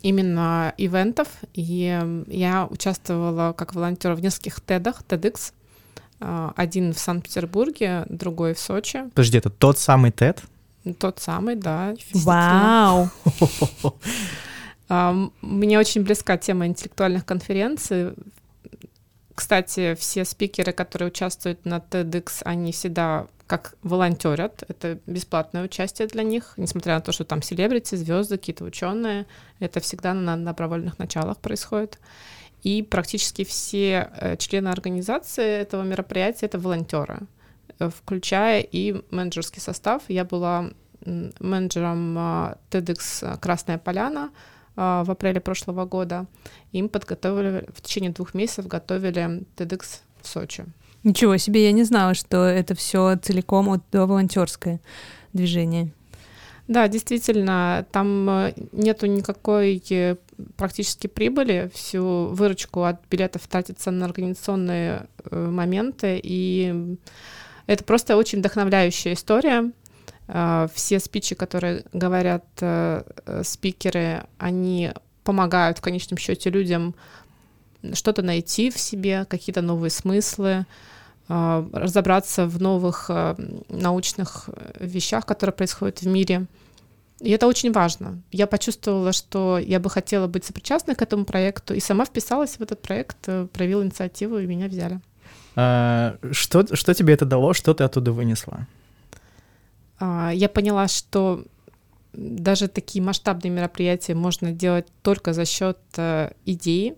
именно 0.03 0.75
ивентов. 0.77 1.29
И 1.53 2.25
я 2.27 2.67
участвовала 2.69 3.53
как 3.53 3.77
волонтер 3.77 4.15
в 4.15 4.21
нескольких 4.21 4.61
тедах, 4.61 5.03
TEDx. 5.09 5.53
А, 6.21 6.53
Один 6.57 6.93
в 6.93 6.99
Санкт-Петербурге, 6.99 8.05
другой 8.09 8.55
в 8.55 8.59
Сочи. 8.59 9.05
Подожди, 9.15 9.39
это 9.39 9.51
тот 9.51 9.79
самый 9.79 10.11
TED? 10.11 10.39
Тот 10.99 11.19
самый, 11.21 11.57
да. 11.57 11.95
Вау! 12.13 13.09
А, 14.89 15.15
Мне 15.41 15.79
очень 15.79 16.03
близка 16.03 16.37
тема 16.37 16.67
интеллектуальных 16.67 17.25
конференций. 17.25 18.13
Кстати, 19.35 19.95
все 19.95 20.25
спикеры, 20.25 20.73
которые 20.73 21.09
участвуют 21.09 21.65
на 21.65 21.79
TEDx, 21.79 22.43
они 22.45 22.71
всегда 22.73 23.27
как 23.47 23.75
волонтерят. 23.83 24.63
Это 24.69 24.99
бесплатное 25.07 25.65
участие 25.65 26.09
для 26.09 26.23
них, 26.23 26.55
несмотря 26.57 26.95
на 26.95 27.01
то, 27.01 27.13
что 27.13 27.25
там 27.25 27.43
селебрити, 27.43 27.95
звезды, 27.95 28.39
какие-то 28.39 28.65
ученые. 28.65 29.27
Это 29.59 29.81
всегда 29.81 30.15
на 30.15 30.37
добровольных 30.37 30.99
началах 30.99 31.39
происходит. 31.39 31.99
И 32.65 32.83
практически 32.83 33.45
все 33.45 34.11
э, 34.21 34.37
члены 34.39 34.69
организации 34.69 35.45
этого 35.45 35.83
мероприятия 35.83 36.47
это 36.47 36.59
волонтеры, 36.59 37.21
э, 37.79 37.91
включая 37.91 38.61
и 38.63 39.03
менеджерский 39.11 39.61
состав. 39.61 40.03
Я 40.09 40.25
была 40.25 40.71
менеджером 41.39 42.17
а, 42.19 42.59
TEDx 42.71 43.39
Красная 43.39 43.79
Поляна 43.79 44.31
а, 44.77 45.05
в 45.05 45.11
апреле 45.11 45.41
прошлого 45.41 45.85
года. 45.85 46.27
Им 46.73 46.89
подготовили, 46.89 47.67
в 47.75 47.83
течение 47.83 48.11
двух 48.11 48.35
месяцев 48.35 48.67
готовили 48.67 49.45
TEDx 49.57 50.01
в 50.23 50.27
Сочи. 50.27 50.65
Ничего 51.03 51.37
себе, 51.37 51.65
я 51.65 51.73
не 51.73 51.85
знала, 51.85 52.15
что 52.15 52.45
это 52.45 52.75
все 52.75 53.17
целиком 53.17 53.69
от 53.69 53.83
до 53.93 54.07
волонтерское 54.07 54.81
движение. 55.35 55.93
Да, 56.67 56.89
действительно, 56.89 57.87
там 57.93 58.31
э, 58.31 58.55
нету 58.73 59.05
никакой 59.07 59.83
э, 59.91 60.17
практически 60.57 61.07
прибыли, 61.07 61.71
всю 61.75 62.27
выручку 62.27 62.85
от 62.85 63.01
билетов 63.11 63.47
тратится 63.49 63.91
на 63.91 64.07
организационные 64.07 65.07
э, 65.31 65.49
моменты, 65.51 66.21
и 66.23 66.97
это 67.67 67.85
просто 67.85 68.17
очень 68.17 68.41
вдохновляющая 68.41 69.15
история. 69.15 69.73
Э, 70.29 70.69
все 70.75 71.01
спичи, 71.01 71.35
которые 71.35 71.85
говорят 71.93 72.45
э, 72.61 73.05
спикеры, 73.43 74.25
они 74.39 74.93
помогают 75.25 75.79
в 75.79 75.81
конечном 75.81 76.19
счете 76.19 76.51
людям 76.51 76.95
что-то 77.93 78.23
найти 78.23 78.71
в 78.71 78.79
себе, 78.79 79.25
какие-то 79.27 79.61
новые 79.61 79.91
смыслы, 79.91 80.67
а, 81.27 81.67
разобраться 81.73 82.47
в 82.47 82.61
новых 82.61 83.07
а, 83.09 83.37
научных 83.69 84.51
вещах, 84.79 85.25
которые 85.27 85.55
происходят 85.55 86.01
в 86.01 86.07
мире. 86.07 86.47
И 87.25 87.31
это 87.31 87.47
очень 87.47 87.73
важно. 87.73 88.21
Я 88.33 88.47
почувствовала, 88.47 89.13
что 89.13 89.59
я 89.59 89.81
бы 89.81 89.89
хотела 89.89 90.27
быть 90.27 90.45
сопричастной 90.45 90.95
к 90.95 91.01
этому 91.01 91.25
проекту, 91.25 91.73
и 91.73 91.81
сама 91.81 92.05
вписалась 92.05 92.57
в 92.59 92.61
этот 92.61 92.83
проект, 92.83 93.17
э, 93.27 93.47
проявила 93.51 93.83
инициативу, 93.83 94.39
и 94.39 94.47
меня 94.47 94.69
взяли. 94.69 95.01
А, 95.57 96.19
что, 96.33 96.77
что 96.77 96.93
тебе 96.93 97.15
это 97.15 97.25
дало, 97.25 97.55
что 97.55 97.73
ты 97.73 97.83
оттуда 97.83 98.13
вынесла? 98.13 98.67
А, 99.99 100.33
я 100.35 100.51
поняла, 100.51 100.87
что 100.87 101.45
даже 102.13 102.69
такие 102.69 103.03
масштабные 103.03 103.51
мероприятия 103.51 104.15
можно 104.15 104.53
делать 104.53 104.87
только 105.01 105.33
за 105.33 105.47
счет 105.47 105.79
э, 105.97 106.33
идеи, 106.45 106.95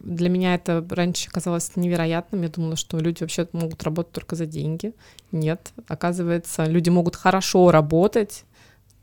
для 0.00 0.28
меня 0.28 0.54
это 0.54 0.84
раньше 0.90 1.30
казалось 1.30 1.76
невероятным. 1.76 2.42
Я 2.42 2.48
думала, 2.48 2.76
что 2.76 2.98
люди 2.98 3.22
вообще 3.22 3.46
могут 3.52 3.82
работать 3.82 4.12
только 4.12 4.36
за 4.36 4.46
деньги. 4.46 4.94
Нет, 5.30 5.72
оказывается, 5.86 6.64
люди 6.64 6.90
могут 6.90 7.16
хорошо 7.16 7.70
работать 7.70 8.44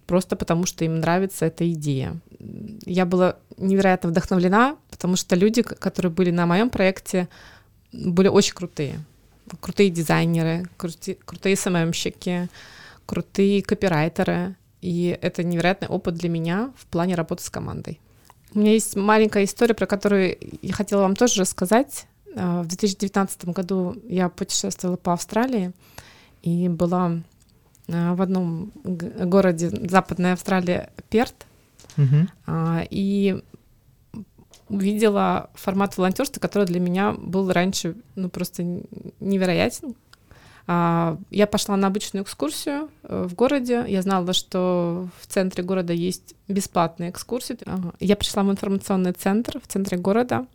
просто 0.09 0.35
потому, 0.35 0.65
что 0.65 0.85
им 0.85 1.01
нравится 1.01 1.45
эта 1.45 1.71
идея. 1.71 2.19
Я 2.83 3.05
была 3.05 3.35
невероятно 3.57 4.09
вдохновлена, 4.09 4.75
потому 4.89 5.15
что 5.15 5.35
люди, 5.35 5.61
которые 5.61 6.11
были 6.11 6.31
на 6.31 6.47
моем 6.47 6.71
проекте, 6.71 7.29
были 7.93 8.27
очень 8.27 8.55
крутые. 8.55 9.05
Крутые 9.59 9.91
дизайнеры, 9.91 10.65
крути, 10.77 11.15
крутые 11.23 11.55
СММщики, 11.55 12.49
крутые 13.05 13.61
копирайтеры. 13.61 14.55
И 14.81 15.15
это 15.21 15.43
невероятный 15.43 15.89
опыт 15.89 16.15
для 16.15 16.29
меня 16.29 16.73
в 16.75 16.87
плане 16.87 17.13
работы 17.13 17.43
с 17.43 17.51
командой. 17.51 17.99
У 18.55 18.59
меня 18.59 18.71
есть 18.71 18.95
маленькая 18.95 19.43
история, 19.43 19.75
про 19.75 19.85
которую 19.85 20.35
я 20.63 20.73
хотела 20.73 21.01
вам 21.01 21.15
тоже 21.15 21.41
рассказать. 21.41 22.07
А, 22.35 22.63
в 22.63 22.67
2019 22.67 23.45
году 23.49 23.95
я 24.07 24.29
путешествовала 24.29 24.97
по 24.97 25.13
Австралии 25.13 25.71
и 26.41 26.67
была 26.67 27.21
в 27.89 28.21
одном 28.21 28.71
городе 28.83 29.69
Западной 29.69 30.33
Австралии 30.33 30.87
Перт. 31.09 31.45
Угу. 31.97 32.27
И 32.91 33.41
увидела 34.69 35.49
формат 35.55 35.97
волонтерства, 35.97 36.39
который 36.39 36.65
для 36.65 36.79
меня 36.79 37.13
был 37.13 37.51
раньше 37.51 37.95
ну, 38.15 38.29
просто 38.29 38.63
невероятен. 39.19 39.95
А, 40.71 41.17
я 41.31 41.47
пошла 41.47 41.75
на 41.77 41.87
обычную 41.87 42.23
экскурсию 42.23 42.89
э, 43.01 43.25
в 43.27 43.33
городе. 43.33 43.83
Я 43.87 44.03
знала, 44.03 44.33
что 44.33 45.09
в 45.19 45.25
центре 45.25 45.63
города 45.63 45.93
есть 45.93 46.35
бесплатные 46.47 47.09
экскурсии. 47.09 47.57
Я 47.99 48.15
пришла 48.15 48.43
в 48.43 48.51
информационный 48.51 49.13
центр 49.13 49.59
в 49.59 49.67
центре 49.67 49.97
города 49.97 50.45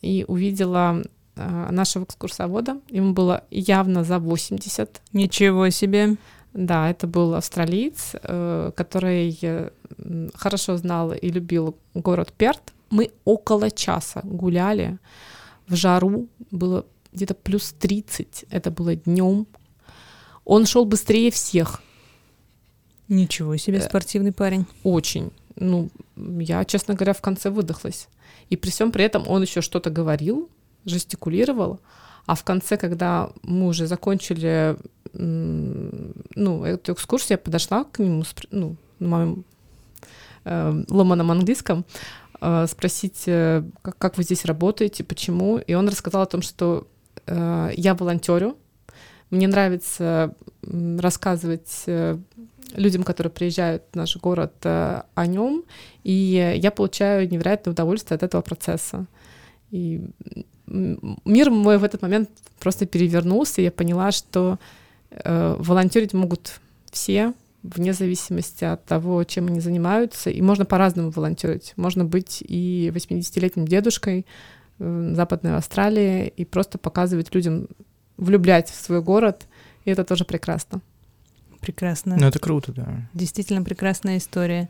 и 0.00 0.24
увидела 0.26 1.04
э, 1.36 1.68
нашего 1.70 2.02
экскурсовода. 2.02 2.80
Ему 2.88 3.12
было 3.12 3.44
явно 3.52 4.02
за 4.02 4.18
80. 4.18 5.00
Ничего 5.12 5.70
себе. 5.70 6.16
Да, 6.54 6.90
это 6.90 7.06
был 7.06 7.34
австралиец, 7.34 8.14
э, 8.22 8.72
который 8.76 9.70
хорошо 10.34 10.76
знал 10.76 11.12
и 11.12 11.28
любил 11.30 11.76
город 11.94 12.32
Перт. 12.36 12.72
Мы 12.90 13.10
около 13.24 13.70
часа 13.70 14.20
гуляли 14.22 14.98
в 15.66 15.74
жару, 15.74 16.28
было 16.50 16.84
где-то 17.12 17.34
плюс 17.34 17.74
30, 17.78 18.46
это 18.50 18.70
было 18.70 18.96
днем. 18.96 19.46
Он 20.44 20.66
шел 20.66 20.84
быстрее 20.84 21.30
всех. 21.30 21.82
Ничего 23.08 23.56
себе, 23.56 23.78
э, 23.78 23.82
спортивный 23.82 24.32
парень. 24.32 24.66
Очень. 24.82 25.30
Ну, 25.56 25.90
я, 26.16 26.64
честно 26.64 26.94
говоря, 26.94 27.12
в 27.12 27.20
конце 27.20 27.50
выдохлась. 27.50 28.08
И 28.50 28.56
при 28.56 28.70
всем 28.70 28.92
при 28.92 29.04
этом 29.04 29.28
он 29.28 29.42
еще 29.42 29.60
что-то 29.60 29.90
говорил, 29.90 30.48
жестикулировал, 30.84 31.80
а 32.26 32.34
в 32.34 32.44
конце, 32.44 32.76
когда 32.76 33.30
мы 33.42 33.66
уже 33.66 33.86
закончили 33.86 34.76
ну, 35.14 36.64
эту 36.64 36.92
экскурсию, 36.92 37.32
я 37.32 37.38
подошла 37.38 37.84
к 37.84 37.98
нему, 37.98 38.24
ну, 38.50 38.76
на 38.98 39.08
моем 39.08 39.44
э, 40.44 40.84
ломаном 40.88 41.30
английском, 41.30 41.84
э, 42.40 42.66
спросить, 42.66 43.24
э, 43.26 43.62
как, 43.82 43.98
как 43.98 44.16
вы 44.16 44.22
здесь 44.22 44.44
работаете, 44.44 45.04
почему. 45.04 45.58
И 45.58 45.74
он 45.74 45.88
рассказал 45.88 46.22
о 46.22 46.26
том, 46.26 46.42
что 46.42 46.86
Э, 47.26 47.70
я 47.76 47.94
волонтерю. 47.94 48.56
Мне 49.30 49.48
нравится 49.48 50.34
рассказывать 50.62 51.84
э, 51.86 52.18
людям, 52.74 53.02
которые 53.02 53.30
приезжают 53.30 53.84
в 53.92 53.96
наш 53.96 54.16
город, 54.16 54.54
э, 54.64 55.02
о 55.14 55.26
нем, 55.26 55.64
и 56.04 56.54
я 56.56 56.70
получаю 56.70 57.28
невероятное 57.28 57.72
удовольствие 57.72 58.16
от 58.16 58.22
этого 58.22 58.42
процесса. 58.42 59.06
И 59.70 60.02
мир 60.66 61.50
мой 61.50 61.78
в 61.78 61.84
этот 61.84 62.02
момент 62.02 62.30
просто 62.60 62.86
перевернулся, 62.86 63.60
и 63.60 63.64
я 63.64 63.72
поняла, 63.72 64.12
что 64.12 64.58
волонтерить 65.24 66.14
могут 66.14 66.60
все, 66.90 67.32
вне 67.62 67.92
зависимости 67.92 68.64
от 68.64 68.84
того, 68.84 69.22
чем 69.24 69.46
они 69.46 69.60
занимаются, 69.60 70.30
и 70.30 70.40
можно 70.42 70.64
по-разному 70.64 71.10
волонтерить. 71.10 71.74
Можно 71.76 72.04
быть 72.04 72.42
и 72.42 72.90
80-летним 72.94 73.66
дедушкой, 73.66 74.26
в 74.78 75.14
Западной 75.14 75.56
Австралии 75.56 76.26
и 76.36 76.44
просто 76.44 76.76
показывать 76.76 77.34
людям, 77.34 77.68
влюблять 78.16 78.68
в 78.68 78.74
свой 78.74 79.00
город, 79.00 79.46
и 79.84 79.90
это 79.90 80.04
тоже 80.04 80.24
прекрасно. 80.24 80.80
Прекрасно. 81.62 82.16
Ну, 82.18 82.26
это 82.26 82.40
круто, 82.40 82.72
да. 82.72 83.08
Действительно 83.14 83.62
прекрасная 83.62 84.18
история. 84.18 84.68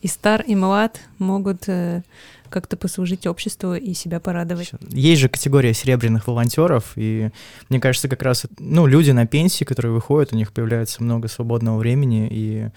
И 0.00 0.08
стар, 0.08 0.42
и 0.42 0.56
млад 0.56 0.98
могут 1.18 1.68
э, 1.68 2.02
как-то 2.48 2.76
послужить 2.76 3.26
обществу 3.26 3.74
и 3.74 3.92
себя 3.92 4.18
порадовать. 4.18 4.72
Есть 4.88 5.20
же 5.20 5.28
категория 5.28 5.74
серебряных 5.74 6.26
волонтеров, 6.26 6.94
и 6.96 7.30
мне 7.68 7.78
кажется, 7.78 8.08
как 8.08 8.22
раз 8.22 8.46
ну, 8.58 8.86
люди 8.86 9.10
на 9.10 9.26
пенсии, 9.26 9.64
которые 9.64 9.92
выходят, 9.92 10.32
у 10.32 10.36
них 10.36 10.52
появляется 10.52 11.02
много 11.02 11.28
свободного 11.28 11.76
времени, 11.76 12.28
и 12.32 12.68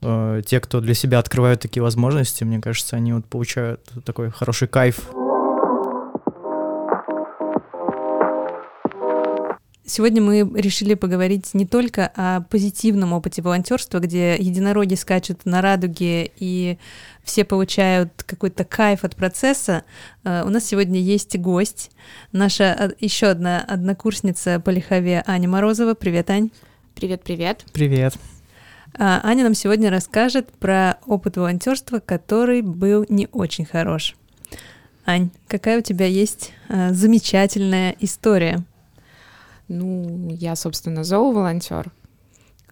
э, 0.00 0.42
те, 0.44 0.58
кто 0.58 0.80
для 0.80 0.94
себя 0.94 1.18
открывают 1.18 1.60
такие 1.60 1.82
возможности, 1.82 2.44
мне 2.44 2.60
кажется, 2.60 2.96
они 2.96 3.12
вот 3.12 3.26
получают 3.26 3.80
такой 4.04 4.30
хороший 4.30 4.68
кайф. 4.68 5.10
Сегодня 9.86 10.22
мы 10.22 10.38
решили 10.58 10.94
поговорить 10.94 11.52
не 11.52 11.66
только 11.66 12.10
о 12.14 12.40
позитивном 12.40 13.12
опыте 13.12 13.42
волонтерства, 13.42 13.98
где 13.98 14.34
единороги 14.34 14.94
скачут 14.94 15.44
на 15.44 15.60
радуге 15.60 16.30
и 16.38 16.78
все 17.22 17.44
получают 17.44 18.22
какой-то 18.22 18.64
кайф 18.64 19.04
от 19.04 19.14
процесса. 19.14 19.84
Э, 20.24 20.42
у 20.46 20.48
нас 20.48 20.64
сегодня 20.64 20.98
есть 21.00 21.36
гость, 21.38 21.90
наша 22.32 22.94
еще 22.98 23.26
одна 23.26 23.60
однокурсница 23.60 24.58
по 24.58 24.70
лихове 24.70 25.22
Аня 25.26 25.50
Морозова. 25.50 25.92
Привет, 25.92 26.30
Ань. 26.30 26.50
Привет-привет. 26.94 27.66
Привет. 27.74 28.14
А, 28.94 29.20
Аня 29.22 29.44
нам 29.44 29.52
сегодня 29.52 29.90
расскажет 29.90 30.50
про 30.52 30.96
опыт 31.04 31.36
волонтерства, 31.36 31.98
который 31.98 32.62
был 32.62 33.04
не 33.10 33.28
очень 33.32 33.66
хорош. 33.66 34.16
Ань, 35.04 35.28
какая 35.46 35.80
у 35.80 35.82
тебя 35.82 36.06
есть 36.06 36.52
э, 36.70 36.94
замечательная 36.94 37.94
история? 38.00 38.64
Ну, 39.68 40.30
я, 40.30 40.56
собственно, 40.56 41.04
зооволонтер. 41.04 41.90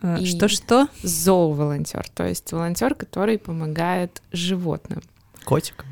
А, 0.03 0.25
что-что? 0.25 0.89
Зооволонтер, 1.03 2.09
то 2.13 2.27
есть 2.27 2.51
волонтер, 2.53 2.95
который 2.95 3.39
помогает 3.39 4.21
животным. 4.33 5.03
Котикам? 5.45 5.87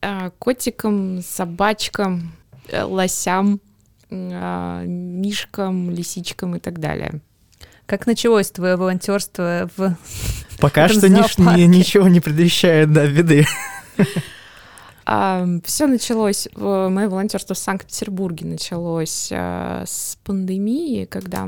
А, 0.00 0.30
котикам, 0.38 1.20
собачкам, 1.22 2.32
э, 2.68 2.82
лосям, 2.84 3.60
а, 4.10 4.84
мишкам, 4.84 5.90
лисичкам 5.90 6.56
и 6.56 6.60
так 6.60 6.78
далее. 6.78 7.20
Как 7.86 8.06
началось 8.06 8.50
твое 8.50 8.76
волонтерство 8.76 9.68
в 9.76 9.96
Пока 10.60 10.88
что 10.88 11.08
ничего 11.08 12.08
не 12.08 12.20
предвещает, 12.20 12.92
да, 12.92 13.06
беды. 13.06 13.46
А, 15.06 15.46
все 15.64 15.86
началось, 15.86 16.48
мое 16.56 17.08
волонтерство 17.08 17.54
в 17.54 17.58
Санкт-Петербурге 17.58 18.46
началось 18.46 19.28
а, 19.32 19.84
с 19.86 20.18
пандемии, 20.24 21.04
когда 21.04 21.46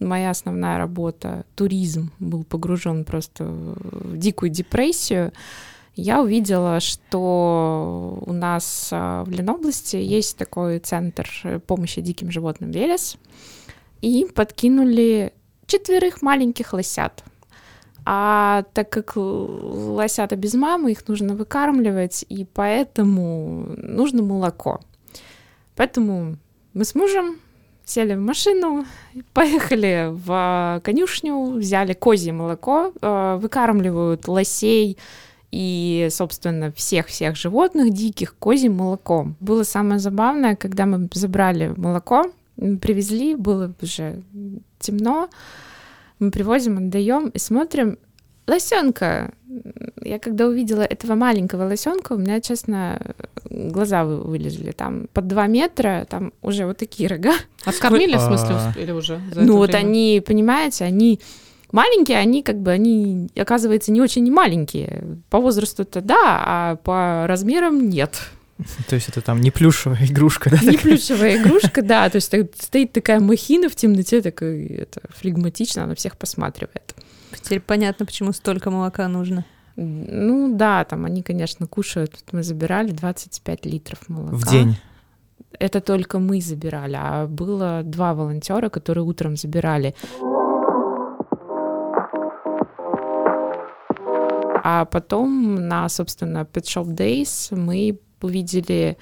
моя 0.00 0.30
основная 0.30 0.78
работа, 0.78 1.44
туризм, 1.54 2.10
был 2.18 2.44
погружен 2.44 3.04
просто 3.04 3.44
в 3.44 4.16
дикую 4.16 4.50
депрессию. 4.50 5.32
Я 5.94 6.22
увидела, 6.22 6.80
что 6.80 8.22
у 8.26 8.32
нас 8.32 8.88
а, 8.92 9.24
в 9.24 9.30
Ленобласти 9.30 9.96
есть 9.96 10.36
такой 10.36 10.80
центр 10.80 11.28
помощи 11.66 12.00
диким 12.00 12.30
животным 12.30 12.70
Велес, 12.70 13.16
и 14.00 14.26
подкинули 14.34 15.32
четверых 15.66 16.22
маленьких 16.22 16.72
лосят. 16.72 17.24
А 18.10 18.64
так 18.72 18.88
как 18.88 19.12
лосята 19.16 20.34
без 20.34 20.54
мамы, 20.54 20.92
их 20.92 21.06
нужно 21.08 21.34
выкармливать, 21.34 22.24
и 22.30 22.46
поэтому 22.46 23.66
нужно 23.76 24.22
молоко. 24.22 24.80
Поэтому 25.76 26.36
мы 26.72 26.84
с 26.86 26.94
мужем 26.94 27.36
сели 27.84 28.14
в 28.14 28.20
машину, 28.20 28.86
поехали 29.34 30.08
в 30.10 30.80
конюшню, 30.84 31.58
взяли 31.58 31.92
козье 31.92 32.32
молоко, 32.32 32.94
э, 32.98 33.38
выкармливают 33.42 34.26
лосей 34.26 34.96
и, 35.52 36.08
собственно, 36.10 36.72
всех-всех 36.72 37.36
животных 37.36 37.92
диких 37.92 38.36
козьим 38.38 38.76
молоком. 38.76 39.36
Было 39.38 39.64
самое 39.64 40.00
забавное, 40.00 40.56
когда 40.56 40.86
мы 40.86 41.10
забрали 41.12 41.74
молоко, 41.76 42.24
привезли, 42.56 43.34
было 43.34 43.70
уже 43.82 44.22
темно, 44.78 45.28
мы 46.18 46.30
привозим, 46.30 46.78
отдаем 46.78 47.28
и 47.28 47.38
смотрим, 47.38 47.98
лосенка. 48.46 49.32
Я 50.02 50.18
когда 50.18 50.46
увидела 50.46 50.82
этого 50.82 51.14
маленького 51.14 51.64
лосенка, 51.64 52.14
у 52.14 52.18
меня, 52.18 52.40
честно, 52.40 53.14
глаза 53.50 54.04
вылезли. 54.04 54.72
Там 54.72 55.08
под 55.12 55.26
два 55.26 55.46
метра, 55.46 56.06
там 56.08 56.32
уже 56.42 56.66
вот 56.66 56.78
такие 56.78 57.08
рога. 57.08 57.34
Откормили, 57.64 58.16
в 58.16 58.20
смысле, 58.20 58.56
успели 58.56 58.92
уже? 58.92 59.20
Ну 59.34 59.56
вот 59.56 59.74
они, 59.74 60.22
понимаете, 60.26 60.84
они 60.84 61.20
маленькие, 61.72 62.18
они 62.18 62.42
как 62.42 62.58
бы, 62.60 62.70
они, 62.70 63.28
оказывается, 63.36 63.92
не 63.92 64.00
очень 64.00 64.30
маленькие. 64.32 65.18
По 65.30 65.38
возрасту-то 65.38 66.00
да, 66.00 66.42
а 66.44 66.76
по 66.76 67.26
размерам 67.26 67.88
нет. 67.88 68.20
То 68.88 68.96
есть 68.96 69.08
это 69.08 69.20
там 69.20 69.40
не 69.40 69.50
плюшевая 69.50 70.06
игрушка, 70.06 70.50
да? 70.50 70.58
Не 70.62 70.76
плюшевая 70.76 71.36
игрушка, 71.42 71.82
да. 71.82 72.08
То 72.10 72.16
есть 72.16 72.26
стоит 72.26 72.92
такая 72.92 73.20
махина 73.20 73.68
в 73.68 73.76
темноте, 73.76 74.20
такая 74.20 74.66
это, 74.66 75.00
флегматично, 75.10 75.84
она 75.84 75.94
всех 75.94 76.16
посматривает. 76.16 76.94
Теперь 77.40 77.60
понятно, 77.60 78.06
почему 78.06 78.32
столько 78.32 78.70
молока 78.70 79.06
нужно. 79.08 79.44
Ну 79.76 80.56
да, 80.56 80.84
там 80.84 81.04
они, 81.04 81.22
конечно, 81.22 81.66
кушают. 81.66 82.16
Мы 82.32 82.42
забирали 82.42 82.90
25 82.90 83.66
литров 83.66 84.08
молока. 84.08 84.36
В 84.36 84.50
день? 84.50 84.76
Это 85.58 85.80
только 85.80 86.18
мы 86.18 86.40
забирали, 86.40 86.96
а 86.98 87.26
было 87.26 87.82
два 87.84 88.14
волонтера, 88.14 88.68
которые 88.68 89.04
утром 89.04 89.36
забирали. 89.36 89.94
А 94.64 94.84
потом 94.84 95.54
на, 95.54 95.88
собственно, 95.88 96.46
Pet 96.52 96.64
Shop 96.64 96.86
Days 96.86 97.54
мы 97.56 97.98
увидели 98.24 98.96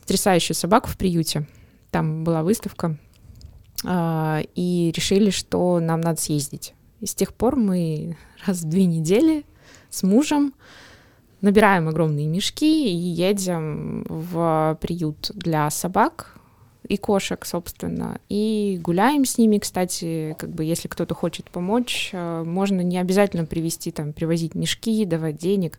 потрясающую 0.00 0.54
собаку 0.54 0.88
в 0.88 0.96
приюте. 0.96 1.46
Там 1.90 2.24
была 2.24 2.42
выставка. 2.42 2.98
А, 3.84 4.42
и 4.54 4.92
решили, 4.94 5.30
что 5.30 5.80
нам 5.80 6.00
надо 6.00 6.20
съездить. 6.20 6.74
И 7.00 7.06
с 7.06 7.14
тех 7.14 7.32
пор 7.32 7.56
мы 7.56 8.16
раз 8.46 8.60
в 8.62 8.68
две 8.68 8.86
недели 8.86 9.44
с 9.88 10.02
мужем 10.02 10.54
набираем 11.40 11.88
огромные 11.88 12.26
мешки 12.26 12.90
и 12.90 12.94
едем 12.94 14.04
в 14.08 14.78
приют 14.80 15.30
для 15.34 15.70
собак 15.70 16.36
и 16.86 16.96
кошек, 16.96 17.44
собственно, 17.46 18.20
и 18.28 18.78
гуляем 18.82 19.24
с 19.24 19.38
ними. 19.38 19.58
Кстати, 19.58 20.34
как 20.38 20.50
бы 20.50 20.64
если 20.64 20.88
кто-то 20.88 21.14
хочет 21.14 21.50
помочь, 21.50 22.10
э, 22.12 22.42
можно 22.44 22.80
не 22.80 22.98
обязательно 22.98 23.44
привезти 23.44 23.90
там, 23.90 24.12
привозить 24.12 24.54
мешки, 24.54 25.04
давать 25.04 25.36
денег. 25.36 25.78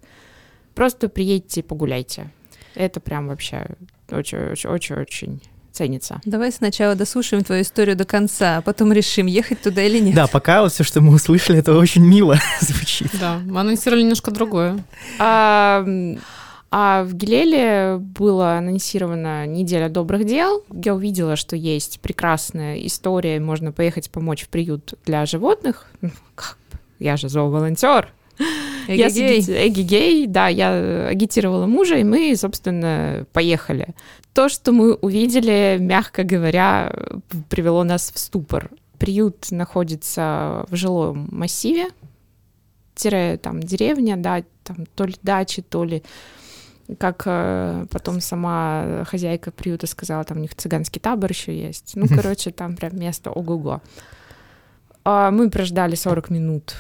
Просто 0.73 1.09
приедьте 1.09 1.63
погуляйте. 1.63 2.31
Это 2.75 2.99
прям 2.99 3.27
вообще 3.27 3.65
очень-очень-очень 4.09 5.41
ценится. 5.71 6.21
Давай 6.25 6.51
сначала 6.51 6.95
дослушаем 6.95 7.43
твою 7.43 7.61
историю 7.63 7.95
до 7.95 8.05
конца, 8.05 8.57
а 8.57 8.61
потом 8.61 8.91
решим, 8.91 9.25
ехать 9.25 9.61
туда 9.61 9.81
или 9.83 9.99
нет. 9.99 10.15
Да, 10.15 10.27
пока 10.27 10.67
все, 10.67 10.83
что 10.83 11.01
мы 11.01 11.13
услышали, 11.13 11.59
это 11.59 11.77
очень 11.77 12.05
мило 12.05 12.37
звучит. 12.59 13.09
Да, 13.19 13.39
мы 13.43 13.61
анонсировали 13.61 14.01
немножко 14.01 14.31
другое. 14.31 14.83
А, 15.17 15.85
а 16.69 17.03
в 17.03 17.13
Гилеле 17.13 17.97
была 17.99 18.57
анонсирована 18.57 19.45
неделя 19.45 19.89
добрых 19.89 20.25
дел. 20.25 20.63
Я 20.71 20.93
увидела, 20.95 21.35
что 21.35 21.55
есть 21.55 21.99
прекрасная 22.01 22.77
история, 22.85 23.39
можно 23.39 23.71
поехать 23.71 24.09
помочь 24.09 24.43
в 24.43 24.49
приют 24.49 24.93
для 25.05 25.25
животных. 25.25 25.87
Ну, 26.01 26.11
я 26.99 27.17
же 27.17 27.29
зооволонтер. 27.29 28.09
Эгегей, 28.87 30.27
да, 30.27 30.47
я 30.47 31.07
агитировала 31.07 31.65
мужа, 31.65 31.97
и 31.97 32.03
мы, 32.03 32.35
собственно, 32.35 33.25
поехали. 33.33 33.95
То, 34.33 34.49
что 34.49 34.71
мы 34.71 34.93
увидели, 34.93 35.77
мягко 35.79 36.23
говоря, 36.23 36.93
привело 37.49 37.83
нас 37.83 38.11
в 38.13 38.19
ступор. 38.19 38.69
Приют 38.97 39.51
находится 39.51 40.65
в 40.69 40.75
жилом 40.75 41.27
массиве, 41.31 41.87
тире, 42.95 43.37
там 43.37 43.61
деревня, 43.61 44.17
да, 44.17 44.43
там 44.63 44.85
то 44.95 45.05
ли 45.05 45.15
дачи, 45.23 45.61
то 45.61 45.83
ли 45.83 46.03
как 46.99 47.23
э, 47.25 47.85
потом 47.89 48.19
сама 48.19 49.05
хозяйка 49.05 49.51
приюта 49.51 49.87
сказала, 49.87 50.23
там 50.23 50.37
у 50.37 50.41
них 50.41 50.55
цыганский 50.55 50.99
табор 50.99 51.29
еще 51.31 51.57
есть. 51.57 51.93
Ну, 51.95 52.05
короче, 52.15 52.51
там 52.51 52.75
прям 52.75 52.97
место 52.99 53.31
ого-го. 53.31 53.81
А 55.03 55.31
мы 55.31 55.49
прождали 55.49 55.95
40 55.95 56.29
минут 56.29 56.75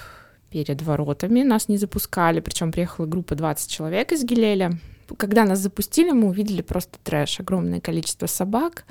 перед 0.51 0.81
воротами, 0.81 1.43
нас 1.43 1.69
не 1.69 1.77
запускали, 1.77 2.41
причем 2.41 2.71
приехала 2.71 3.05
группа 3.05 3.35
20 3.35 3.71
человек 3.71 4.11
из 4.11 4.23
Гилеля. 4.23 4.73
Когда 5.17 5.45
нас 5.45 5.59
запустили, 5.59 6.11
мы 6.11 6.27
увидели 6.27 6.61
просто 6.61 6.99
трэш, 7.03 7.39
огромное 7.39 7.79
количество 7.79 8.27
собак. 8.27 8.85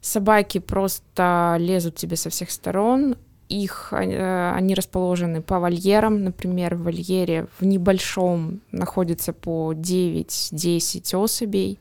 Собаки 0.00 0.58
просто 0.58 1.56
лезут 1.58 1.96
тебе 1.96 2.16
со 2.16 2.30
всех 2.30 2.50
сторон, 2.50 3.16
их, 3.50 3.92
э, 3.92 4.52
они 4.54 4.74
расположены 4.74 5.42
по 5.42 5.58
вольерам, 5.58 6.24
например, 6.24 6.76
в 6.76 6.84
вольере 6.84 7.46
в 7.58 7.64
небольшом 7.66 8.60
находится 8.70 9.32
по 9.32 9.72
9-10 9.74 11.14
особей, 11.14 11.78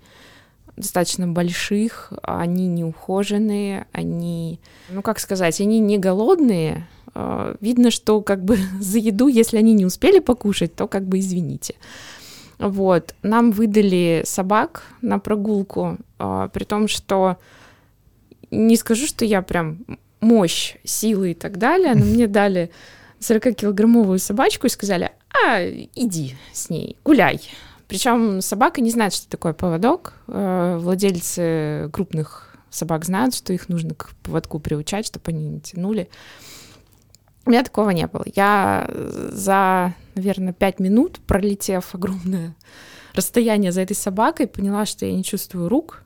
достаточно 0.75 1.27
больших, 1.27 2.11
они 2.23 2.67
не 2.67 2.83
ухоженные, 2.83 3.85
они, 3.91 4.59
ну 4.89 5.01
как 5.01 5.19
сказать, 5.19 5.61
они 5.61 5.79
не 5.79 5.97
голодные, 5.97 6.87
а, 6.98 6.98
видно, 7.59 7.91
что 7.91 8.21
как 8.21 8.43
бы 8.43 8.57
за 8.79 8.99
еду, 8.99 9.27
если 9.27 9.57
они 9.57 9.73
не 9.73 9.85
успели 9.85 10.19
покушать, 10.19 10.75
то 10.75 10.87
как 10.87 11.05
бы 11.05 11.19
извините. 11.19 11.75
Вот, 12.59 13.15
нам 13.23 13.51
выдали 13.51 14.23
собак 14.25 14.83
на 15.01 15.17
прогулку, 15.17 15.97
а, 16.17 16.49
при 16.49 16.65
том, 16.65 16.89
что 16.89 17.37
не 18.51 18.75
скажу, 18.75 19.07
что 19.07 19.23
я 19.23 19.41
прям 19.41 19.79
мощь, 20.19 20.75
силы 20.83 21.31
и 21.31 21.33
так 21.33 21.57
далее, 21.57 21.95
но 21.95 22.03
мне 22.05 22.27
дали 22.27 22.69
40-килограммовую 23.21 24.17
собачку 24.17 24.67
и 24.67 24.69
сказали, 24.69 25.11
а, 25.45 25.63
иди 25.63 26.35
с 26.51 26.69
ней, 26.69 26.97
гуляй. 27.05 27.41
Причем 27.87 28.41
собака 28.41 28.81
не 28.81 28.91
знает, 28.91 29.13
что 29.13 29.29
такое 29.29 29.53
поводок. 29.53 30.15
А, 30.27 30.77
владельцы 30.79 31.89
крупных 31.93 32.57
собак 32.69 33.05
знают, 33.05 33.33
что 33.35 33.53
их 33.53 33.69
нужно 33.69 33.95
к 33.95 34.11
поводку 34.21 34.59
приучать, 34.59 35.07
чтобы 35.07 35.23
они 35.27 35.47
не 35.47 35.61
тянули. 35.61 36.09
У 37.49 37.51
меня 37.51 37.63
такого 37.63 37.89
не 37.89 38.05
было. 38.05 38.23
Я 38.35 38.87
за, 38.93 39.95
наверное, 40.13 40.53
пять 40.53 40.79
минут, 40.79 41.19
пролетев 41.25 41.95
огромное 41.95 42.53
расстояние 43.15 43.71
за 43.71 43.81
этой 43.81 43.95
собакой, 43.95 44.45
поняла, 44.45 44.85
что 44.85 45.07
я 45.07 45.13
не 45.13 45.23
чувствую 45.23 45.67
рук. 45.67 46.03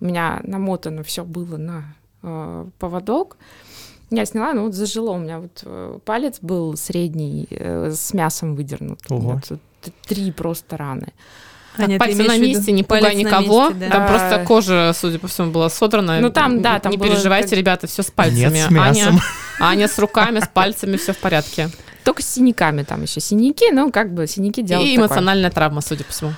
У 0.00 0.04
меня 0.04 0.42
намотано 0.42 1.02
все 1.02 1.24
было 1.24 1.56
на 1.56 1.96
э, 2.22 2.66
поводок. 2.78 3.38
Я 4.10 4.26
сняла, 4.26 4.52
ну 4.52 4.64
вот 4.64 4.74
зажило. 4.74 5.12
У 5.12 5.18
меня 5.18 5.40
вот 5.40 5.62
э, 5.64 5.98
палец 6.04 6.40
был 6.42 6.76
средний, 6.76 7.48
э, 7.48 7.92
с 7.92 8.12
мясом 8.12 8.54
выдернут. 8.54 9.00
Ого. 9.08 9.40
Вот, 9.48 9.60
три 10.06 10.30
просто 10.30 10.76
раны. 10.76 11.14
Аня, 11.78 11.98
пальцы 11.98 12.22
на 12.22 12.36
месте, 12.36 12.72
не 12.72 12.82
пугай 12.82 13.14
никого. 13.14 13.70
Месте, 13.70 13.86
да. 13.86 13.90
Там 13.90 14.02
а... 14.02 14.08
просто 14.08 14.44
кожа, 14.44 14.92
судя 14.94 15.18
по 15.18 15.28
всему, 15.28 15.50
была 15.50 15.70
содрана. 15.70 16.20
Ну 16.20 16.30
там, 16.30 16.62
да, 16.62 16.78
там 16.78 16.92
Не 16.92 16.98
переживайте, 16.98 17.50
как... 17.50 17.58
ребята, 17.58 17.86
все 17.86 18.02
с 18.02 18.10
пальцами. 18.10 18.54
Нет, 18.54 18.68
с 18.68 18.70
мясом. 18.70 19.14
Аня, 19.14 19.22
Аня 19.60 19.88
с 19.88 19.98
руками, 19.98 20.40
с 20.40 20.48
пальцами, 20.48 20.96
все 20.96 21.12
в 21.12 21.18
порядке. 21.18 21.70
Только 22.04 22.22
с 22.22 22.28
синяками 22.28 22.82
там 22.82 23.02
еще 23.02 23.20
синяки, 23.20 23.70
ну 23.70 23.92
как 23.92 24.14
бы 24.14 24.26
синяки 24.26 24.62
делают 24.62 24.88
И 24.88 24.96
эмоциональная 24.96 25.50
травма, 25.50 25.80
судя 25.80 26.04
по 26.04 26.12
всему. 26.12 26.32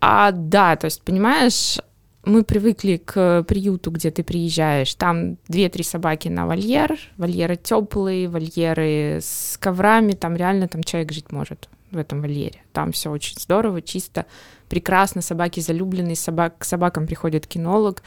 А, 0.00 0.32
да, 0.32 0.74
то 0.76 0.86
есть, 0.86 1.02
понимаешь, 1.02 1.78
мы 2.24 2.42
привыкли 2.42 2.96
к 2.96 3.44
приюту, 3.44 3.90
где 3.90 4.10
ты 4.10 4.24
приезжаешь, 4.24 4.94
там 4.94 5.36
две-три 5.48 5.84
собаки 5.84 6.28
на 6.28 6.46
вольер, 6.46 6.98
вольеры 7.16 7.56
теплые, 7.56 8.28
вольеры 8.28 9.20
с 9.22 9.56
коврами, 9.58 10.12
там 10.12 10.34
реально 10.36 10.66
там 10.66 10.82
человек 10.82 11.12
жить 11.12 11.30
может 11.30 11.68
в 11.92 11.98
этом 11.98 12.20
вольере. 12.20 12.62
Там 12.72 12.92
все 12.92 13.10
очень 13.10 13.38
здорово, 13.38 13.82
чисто, 13.82 14.26
прекрасно, 14.68 15.22
собаки 15.22 15.60
залюбленные, 15.60 16.16
собак, 16.16 16.58
к 16.58 16.64
собакам 16.64 17.06
приходит 17.06 17.46
кинолог. 17.46 18.02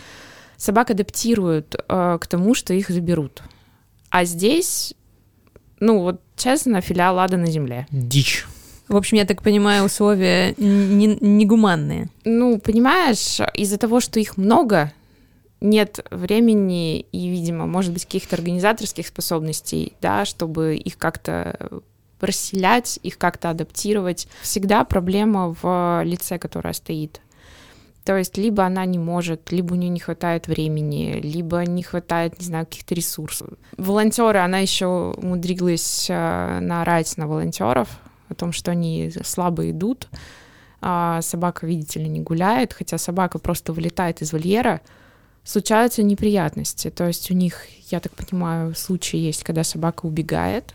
Собак 0.58 0.91
адаптируют 0.91 1.76
э, 1.76 2.17
к 2.19 2.28
тому, 2.28 2.56
что 2.56 2.74
их 2.74 2.89
заберут. 2.89 3.43
А 4.10 4.26
здесь, 4.26 4.93
ну 5.80 6.00
вот 6.00 6.21
честно, 6.36 6.82
филиал 6.82 7.19
ада 7.19 7.38
на 7.38 7.48
земле. 7.48 7.88
Дичь. 7.91 8.45
В 8.88 8.95
общем, 8.95 9.17
я 9.17 9.26
так 9.26 9.41
понимаю, 9.41 9.86
условия 9.86 10.54
негуманные. 10.58 12.10
Ну, 12.24 12.60
понимаешь, 12.60 13.39
из-за 13.56 13.78
того, 13.78 14.00
что 14.00 14.19
их 14.19 14.38
много, 14.38 14.93
нет 15.60 16.06
времени 16.12 17.02
и, 17.02 17.28
видимо, 17.30 17.65
может 17.65 17.93
быть, 17.93 18.06
каких-то 18.06 18.36
организаторских 18.36 19.08
способностей, 19.08 19.93
да, 20.02 20.26
чтобы 20.26 20.76
их 20.76 20.98
как-то 20.98 21.82
расселять, 22.21 22.99
их 23.04 23.17
как-то 23.17 23.49
адаптировать. 23.49 24.28
Всегда 24.41 24.84
проблема 24.84 25.56
в 25.62 26.01
лице, 26.04 26.38
которая 26.38 26.73
стоит. 26.73 27.21
То 28.06 28.15
есть 28.15 28.38
либо 28.38 28.63
она 28.63 28.86
не 28.86 28.99
может, 28.99 29.51
либо 29.51 29.73
у 29.73 29.75
нее 29.75 29.89
не 29.89 29.99
хватает 29.99 30.47
времени, 30.47 31.19
либо 31.21 31.65
не 31.65 31.82
хватает, 31.82 32.39
не 32.39 32.45
знаю, 32.45 32.65
каких-то 32.65 32.93
ресурсов. 32.93 33.49
Волонтеры, 33.78 34.39
она 34.39 34.60
еще 34.60 35.15
умудрилась 35.17 36.06
э, 36.10 36.60
наорать 36.62 37.17
на 37.17 37.28
волонтеров 37.28 37.89
о 38.30 38.36
том, 38.36 38.51
что 38.51 38.71
они 38.71 39.12
слабо 39.23 39.71
идут, 39.71 40.08
а 40.82 41.19
собака, 41.23 41.65
видите 41.65 41.99
ли, 41.99 42.08
не 42.08 42.19
гуляет, 42.19 42.73
хотя 42.73 42.99
собака 42.99 43.39
просто 43.39 43.73
вылетает 43.73 44.21
из 44.21 44.34
вольера, 44.34 44.82
случаются 45.43 46.04
неприятности. 46.04 46.91
То 46.91 47.08
есть 47.08 47.32
у 47.32 47.34
них, 47.34 47.63
я 47.89 47.99
так 47.99 48.12
понимаю, 48.13 48.75
случаи 48.75 49.17
есть, 49.17 49.43
когда 49.43 49.63
собака 49.63 50.06
убегает. 50.06 50.73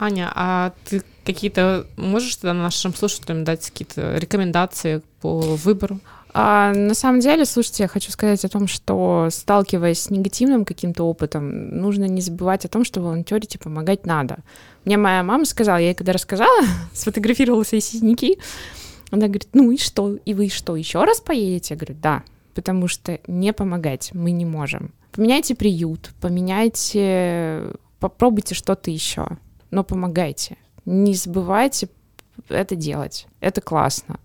Аня, 0.00 0.32
а 0.34 0.72
ты 0.86 1.02
какие-то 1.26 1.86
можешь 1.96 2.36
тогда 2.36 2.54
нашим 2.54 2.94
слушателям 2.94 3.44
дать 3.44 3.66
какие-то 3.70 4.16
рекомендации 4.16 5.02
по 5.20 5.40
выбору? 5.40 6.00
А, 6.32 6.72
на 6.72 6.94
самом 6.94 7.20
деле, 7.20 7.44
слушайте, 7.44 7.82
я 7.82 7.88
хочу 7.88 8.10
сказать 8.10 8.42
о 8.44 8.48
том, 8.48 8.66
что 8.66 9.28
сталкиваясь 9.30 10.00
с 10.00 10.10
негативным 10.10 10.64
каким-то 10.64 11.04
опытом, 11.04 11.76
нужно 11.76 12.04
не 12.04 12.22
забывать 12.22 12.64
о 12.64 12.68
том, 12.68 12.84
что 12.84 13.02
волонтерить 13.02 13.56
и 13.56 13.58
помогать 13.58 14.06
надо. 14.06 14.38
Мне 14.86 14.96
моя 14.96 15.22
мама 15.22 15.44
сказала, 15.44 15.76
я 15.76 15.88
ей 15.88 15.94
когда 15.94 16.12
рассказала, 16.12 16.64
сфотографировала 16.94 17.64
свои 17.64 17.80
синяки, 17.80 18.38
она 19.10 19.26
говорит, 19.26 19.48
ну 19.52 19.70
и 19.70 19.76
что? 19.76 20.16
И 20.24 20.32
вы 20.32 20.48
что, 20.48 20.76
еще 20.76 21.04
раз 21.04 21.20
поедете? 21.20 21.74
Я 21.74 21.78
говорю, 21.78 21.96
да, 22.00 22.22
потому 22.54 22.88
что 22.88 23.18
не 23.26 23.52
помогать 23.52 24.10
мы 24.14 24.30
не 24.30 24.46
можем. 24.46 24.94
Поменяйте 25.12 25.54
приют, 25.54 26.12
поменяйте, 26.22 27.72
попробуйте 27.98 28.54
что-то 28.54 28.90
еще, 28.90 29.26
но 29.70 29.84
помогайте. 29.84 30.56
Не 30.84 31.14
забывайте 31.14 31.88
это 32.48 32.74
делать. 32.74 33.26
Это 33.40 33.60
классно. 33.60 34.18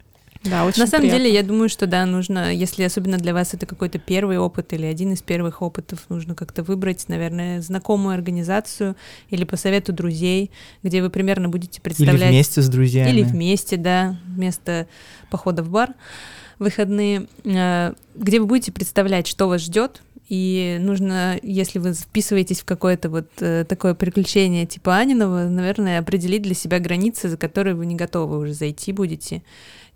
Да, 0.44 0.66
очень 0.66 0.82
На 0.82 0.88
самом 0.88 1.02
приятно. 1.04 1.24
деле, 1.24 1.34
я 1.34 1.44
думаю, 1.44 1.70
что 1.70 1.88
да, 1.88 2.06
нужно, 2.06 2.54
если 2.54 2.84
особенно 2.84 3.18
для 3.18 3.34
вас 3.34 3.54
это 3.54 3.66
какой-то 3.66 3.98
первый 3.98 4.38
опыт 4.38 4.74
или 4.74 4.86
один 4.86 5.14
из 5.14 5.22
первых 5.22 5.62
опытов, 5.62 6.06
нужно 6.10 6.36
как-то 6.36 6.62
выбрать, 6.62 7.08
наверное, 7.08 7.62
знакомую 7.62 8.14
организацию 8.14 8.96
или 9.30 9.44
по 9.44 9.58
совету 9.58 9.92
друзей, 9.92 10.52
где 10.84 11.02
вы 11.02 11.10
примерно 11.10 11.50
будете 11.50 11.82
представлять... 11.82 12.22
Или 12.22 12.30
вместе 12.30 12.62
с 12.62 12.70
друзьями. 12.70 13.10
Или 13.10 13.24
вместе, 13.24 13.78
да, 13.78 14.20
вместо 14.28 14.88
похода 15.32 15.64
в 15.64 15.70
бар 15.70 15.94
выходные, 16.60 17.28
э, 17.44 17.94
где 18.16 18.40
вы 18.40 18.46
будете 18.46 18.72
представлять, 18.72 19.28
что 19.28 19.48
вас 19.48 19.62
ждет, 19.62 20.02
и 20.28 20.78
нужно, 20.82 21.38
если 21.44 21.78
вы 21.78 21.94
вписываетесь 21.94 22.62
в 22.62 22.66
какое-то 22.66 23.10
вот 23.10 23.30
э, 23.40 23.64
такое 23.64 23.94
приключение 23.94 24.66
типа 24.66 24.98
Аниного, 24.98 25.48
наверное, 25.48 26.00
определить 26.00 26.42
для 26.42 26.56
себя 26.56 26.80
границы, 26.80 27.30
за 27.30 27.38
которые 27.38 27.76
вы 27.76 27.86
не 27.86 27.96
готовы 27.96 28.40
уже 28.40 28.54
зайти 28.54 28.92
будете, 28.92 29.44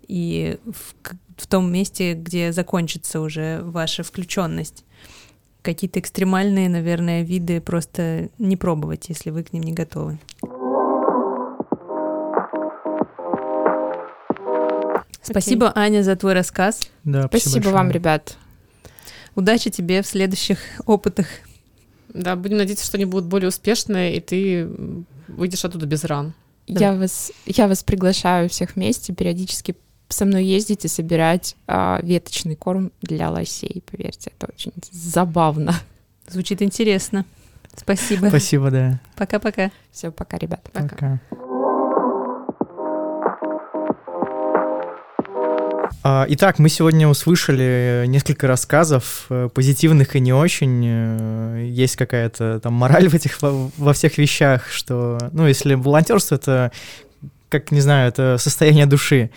и 0.06 0.58
в, 0.64 0.94
в 1.36 1.46
том 1.48 1.72
месте, 1.72 2.14
где 2.14 2.52
закончится 2.52 3.20
уже 3.20 3.60
ваша 3.62 4.04
включенность. 4.04 4.84
Какие-то 5.62 5.98
экстремальные, 5.98 6.68
наверное, 6.68 7.22
виды 7.22 7.60
просто 7.60 8.30
не 8.38 8.56
пробовать, 8.56 9.08
если 9.08 9.30
вы 9.30 9.42
к 9.42 9.52
ним 9.52 9.64
не 9.64 9.72
готовы. 9.72 10.18
Спасибо, 15.22 15.72
Аня, 15.74 16.02
за 16.02 16.16
твой 16.16 16.32
рассказ. 16.32 16.80
Да, 17.04 17.26
Спасибо 17.26 17.56
большое. 17.56 17.74
вам, 17.74 17.90
ребят. 17.90 18.36
Удачи 19.34 19.70
тебе 19.70 20.02
в 20.02 20.06
следующих 20.06 20.58
опытах. 20.86 21.26
Да, 22.12 22.36
будем 22.36 22.58
надеяться, 22.58 22.84
что 22.84 22.96
они 22.96 23.04
будут 23.04 23.26
более 23.26 23.48
успешные, 23.48 24.16
и 24.16 24.20
ты 24.20 24.68
выйдешь 25.28 25.64
оттуда 25.64 25.86
без 25.86 26.04
ран. 26.04 26.34
Я 26.66 26.92
вас, 26.94 27.32
я 27.46 27.68
вас 27.68 27.82
приглашаю 27.82 28.48
всех 28.48 28.76
вместе 28.76 29.12
периодически 29.12 29.76
со 30.08 30.24
мной 30.24 30.44
ездить 30.44 30.84
и 30.84 30.88
собирать 30.88 31.56
а, 31.66 32.00
веточный 32.02 32.56
корм 32.56 32.92
для 33.00 33.30
лосей. 33.30 33.82
Поверьте, 33.90 34.32
это 34.36 34.52
очень 34.52 34.72
забавно. 34.90 35.74
Звучит 36.28 36.62
интересно. 36.62 37.24
Спасибо. 37.76 38.26
Спасибо, 38.26 38.70
да. 38.70 39.00
Пока-пока. 39.16 39.70
Все, 39.92 40.10
пока, 40.10 40.38
ребят. 40.38 40.68
Пока. 40.72 40.88
Пока. 40.88 41.20
Итак, 46.02 46.58
мы 46.58 46.70
сегодня 46.70 47.06
услышали 47.08 48.04
несколько 48.06 48.46
рассказов, 48.46 49.26
э, 49.28 49.50
позитивных 49.52 50.16
и 50.16 50.20
не 50.20 50.32
очень. 50.32 50.82
Э, 50.86 51.66
Есть 51.68 51.96
какая-то 51.96 52.58
там 52.60 52.72
мораль 52.72 53.08
в 53.10 53.14
этих 53.14 53.36
во, 53.42 53.92
всех 53.92 54.16
вещах, 54.16 54.70
что, 54.70 55.18
ну, 55.32 55.46
если 55.46 55.74
волонтерство 55.74 56.36
это, 56.36 56.72
как 57.50 57.70
не 57.70 57.82
знаю, 57.82 58.08
это 58.08 58.38
состояние 58.38 58.86
души. 58.86 59.30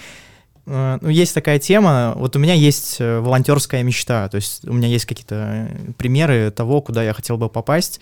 Э, 0.66 1.00
Ну, 1.02 1.10
есть 1.10 1.34
такая 1.34 1.60
тема. 1.60 2.14
Вот 2.16 2.38
у 2.38 2.40
меня 2.40 2.54
есть 2.54 2.98
волонтерская 3.00 3.84
мечта, 3.84 4.30
то 4.30 4.38
есть 4.38 4.66
у 4.66 4.72
меня 4.72 4.88
есть 4.88 5.06
какие-то 5.06 5.70
примеры 5.98 6.50
того, 6.50 6.82
куда 6.82 7.04
я 7.04 7.12
хотел 7.14 7.36
бы 7.38 7.50
попасть. 7.50 8.00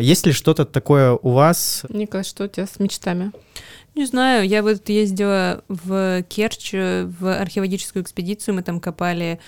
Есть 0.00 0.26
ли 0.26 0.32
что-то 0.32 0.66
такое 0.66 1.18
у 1.20 1.30
вас? 1.30 1.84
Николай, 1.88 2.24
что 2.24 2.44
у 2.44 2.48
тебя 2.48 2.66
с 2.66 2.78
мечтами? 2.78 3.32
Не 3.94 4.06
знаю, 4.06 4.48
я 4.48 4.62
вот 4.62 4.88
ездила 4.88 5.62
в 5.68 6.22
Керчь 6.28 6.70
э, 6.72 7.04
в 7.04 7.40
археологическую 7.40 8.02
экспедицию, 8.02 8.54
мы 8.54 8.62
там 8.62 8.80
копали 8.80 9.38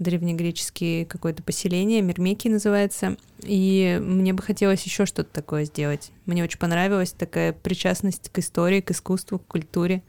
древнегреческие 0.00 1.06
какое-то 1.06 1.42
поселение, 1.42 2.02
Мирмеки 2.02 2.48
называется, 2.48 3.16
и 3.42 4.00
мне 4.02 4.32
бы 4.32 4.42
хотелось 4.42 4.82
еще 4.82 5.06
что-то 5.06 5.30
такое 5.32 5.64
сделать. 5.64 6.10
Мне 6.26 6.42
очень 6.42 6.58
понравилась 6.58 7.12
такая 7.12 7.52
причастность 7.52 8.30
к 8.30 8.38
истории, 8.40 8.80
к 8.80 8.90
искусству, 8.90 9.38
к 9.38 9.46
культуре, 9.46 10.02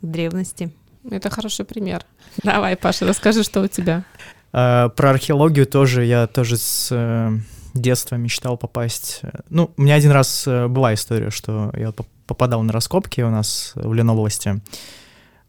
к 0.00 0.06
древности. 0.06 0.72
Это 1.08 1.30
хороший 1.30 1.64
пример. 1.64 2.04
Давай, 2.42 2.76
Паша, 2.76 3.06
расскажи, 3.06 3.44
что 3.44 3.62
у 3.62 3.68
тебя. 3.68 4.04
Э, 4.52 4.88
Про 4.94 5.10
археологию 5.10 5.66
тоже 5.66 6.04
я 6.04 6.26
тоже 6.26 6.56
с 6.56 6.88
э, 6.90 7.30
детства 7.74 8.16
мечтал 8.16 8.56
попасть. 8.56 9.22
Ну, 9.48 9.70
у 9.76 9.82
меня 9.82 9.94
один 9.94 10.10
раз 10.10 10.46
э, 10.46 10.66
была 10.66 10.94
история, 10.94 11.30
что 11.30 11.72
я 11.76 11.92
попадал 12.28 12.62
на 12.62 12.72
раскопки 12.72 13.22
у 13.22 13.30
нас 13.30 13.72
в 13.74 13.92
Ленобласти. 13.92 14.60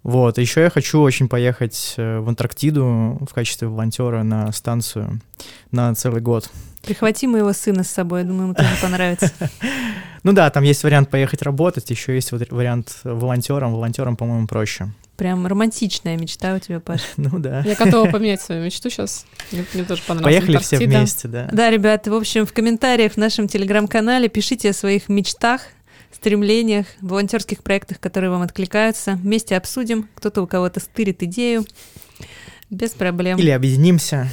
Вот, 0.02 0.38
еще 0.38 0.62
я 0.62 0.70
хочу 0.70 1.02
очень 1.02 1.28
поехать 1.28 1.96
э, 1.98 2.20
в 2.20 2.30
Антарктиду 2.30 3.20
в 3.30 3.34
качестве 3.34 3.68
волонтера 3.68 4.24
на 4.24 4.52
станцию 4.54 5.20
на 5.72 5.94
целый 5.94 6.22
год. 6.22 6.50
Прихвати 6.84 7.28
моего 7.28 7.52
сына 7.52 7.84
с 7.84 7.90
собой, 7.90 8.22
я 8.22 8.26
думаю, 8.26 8.44
ему 8.46 8.54
тоже 8.56 8.70
понравится. 8.82 9.32
Ну 10.24 10.34
да, 10.34 10.50
там 10.50 10.64
есть 10.64 10.84
вариант 10.84 11.10
поехать 11.10 11.42
работать, 11.44 11.90
еще 11.90 12.14
есть 12.14 12.34
вот 12.34 12.42
вариант 12.52 13.00
волонтером. 13.06 13.72
Волонтером, 13.72 14.18
по-моему, 14.18 14.48
проще. 14.48 14.90
Прям 15.16 15.48
романтичная 15.48 16.18
мечта 16.18 16.56
у 16.56 16.60
тебя, 16.60 16.80
Паш. 16.82 17.02
Ну 17.18 17.40
да. 17.40 17.62
Я 17.62 17.76
готова 17.76 18.10
поменять 18.12 18.42
свою 18.42 18.64
мечту 18.64 18.90
сейчас. 18.90 19.26
Мне, 19.52 19.66
мне 19.74 19.84
тоже 19.86 20.02
понравилось. 20.06 20.36
Поехали 20.36 20.58
все 20.58 20.76
Антарктида. 20.76 20.98
вместе, 20.98 21.28
да. 21.30 21.50
Да, 21.52 21.70
ребята, 21.70 22.12
в 22.12 22.16
общем, 22.16 22.46
в 22.46 22.52
комментариях 22.52 23.14
в 23.14 23.18
нашем 23.18 23.48
телеграм-канале 23.48 24.28
пишите 24.28 24.72
о 24.72 24.74
своих 24.74 25.08
мечтах, 25.08 25.62
стремлениях, 26.12 26.88
волонтерских 27.02 27.64
проектах, 27.64 28.00
которые 28.00 28.30
вам 28.30 28.42
откликаются. 28.42 29.16
Вместе 29.16 29.56
обсудим. 29.56 30.10
Кто-то 30.16 30.42
у 30.42 30.48
кого-то 30.48 30.80
стырит 30.80 31.24
идею. 31.24 31.66
Без 32.70 32.92
проблем. 32.92 33.38
Или 33.40 33.50
объединимся. 33.50 34.30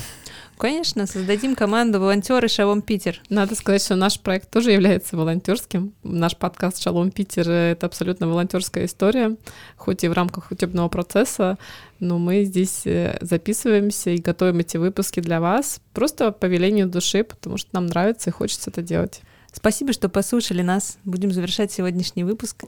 Конечно, 0.58 1.06
создадим 1.06 1.54
команду 1.54 2.00
волонтеры 2.00 2.48
Шалом 2.48 2.80
Питер. 2.80 3.20
Надо 3.28 3.54
сказать, 3.54 3.82
что 3.82 3.94
наш 3.94 4.18
проект 4.18 4.50
тоже 4.50 4.72
является 4.72 5.14
волонтерским. 5.14 5.92
Наш 6.02 6.34
подкаст 6.34 6.82
«Шалом 6.82 7.10
Питер»— 7.10 7.50
это 7.50 7.84
абсолютно 7.86 8.26
волонтерская 8.26 8.86
история, 8.86 9.36
хоть 9.76 10.02
и 10.02 10.08
в 10.08 10.14
рамках 10.14 10.50
учебного 10.50 10.88
процесса, 10.88 11.58
но 12.00 12.18
мы 12.18 12.44
здесь 12.44 12.86
э, 12.86 13.18
записываемся 13.20 14.10
и 14.10 14.18
готовим 14.18 14.60
эти 14.60 14.78
выпуски 14.78 15.20
для 15.20 15.40
вас 15.40 15.80
просто 15.92 16.32
по 16.32 16.46
велению 16.46 16.86
души, 16.86 17.22
потому 17.22 17.58
что 17.58 17.68
нам 17.72 17.84
нравится 17.86 18.30
и 18.30 18.32
хочется 18.32 18.70
это 18.70 18.80
делать. 18.80 19.20
Спасибо, 19.56 19.94
что 19.94 20.10
послушали 20.10 20.60
нас. 20.60 20.98
Будем 21.06 21.32
завершать 21.32 21.72
сегодняшний 21.72 22.24
выпуск. 22.24 22.64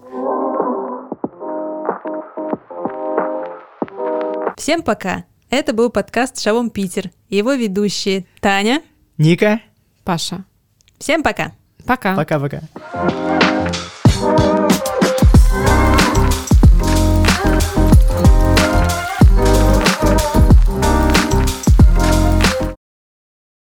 Всем 4.56 4.82
пока! 4.82 5.24
Это 5.50 5.74
был 5.74 5.90
подкаст 5.90 6.40
Шалом 6.40 6.70
Питер 6.70 7.10
и 7.28 7.36
его 7.36 7.52
ведущие 7.52 8.24
Таня. 8.40 8.82
Ника, 9.18 9.60
Паша, 10.02 10.44
Всем 10.98 11.22
пока! 11.22 11.52
пока! 11.84 12.16
пока-пока. 12.16 12.60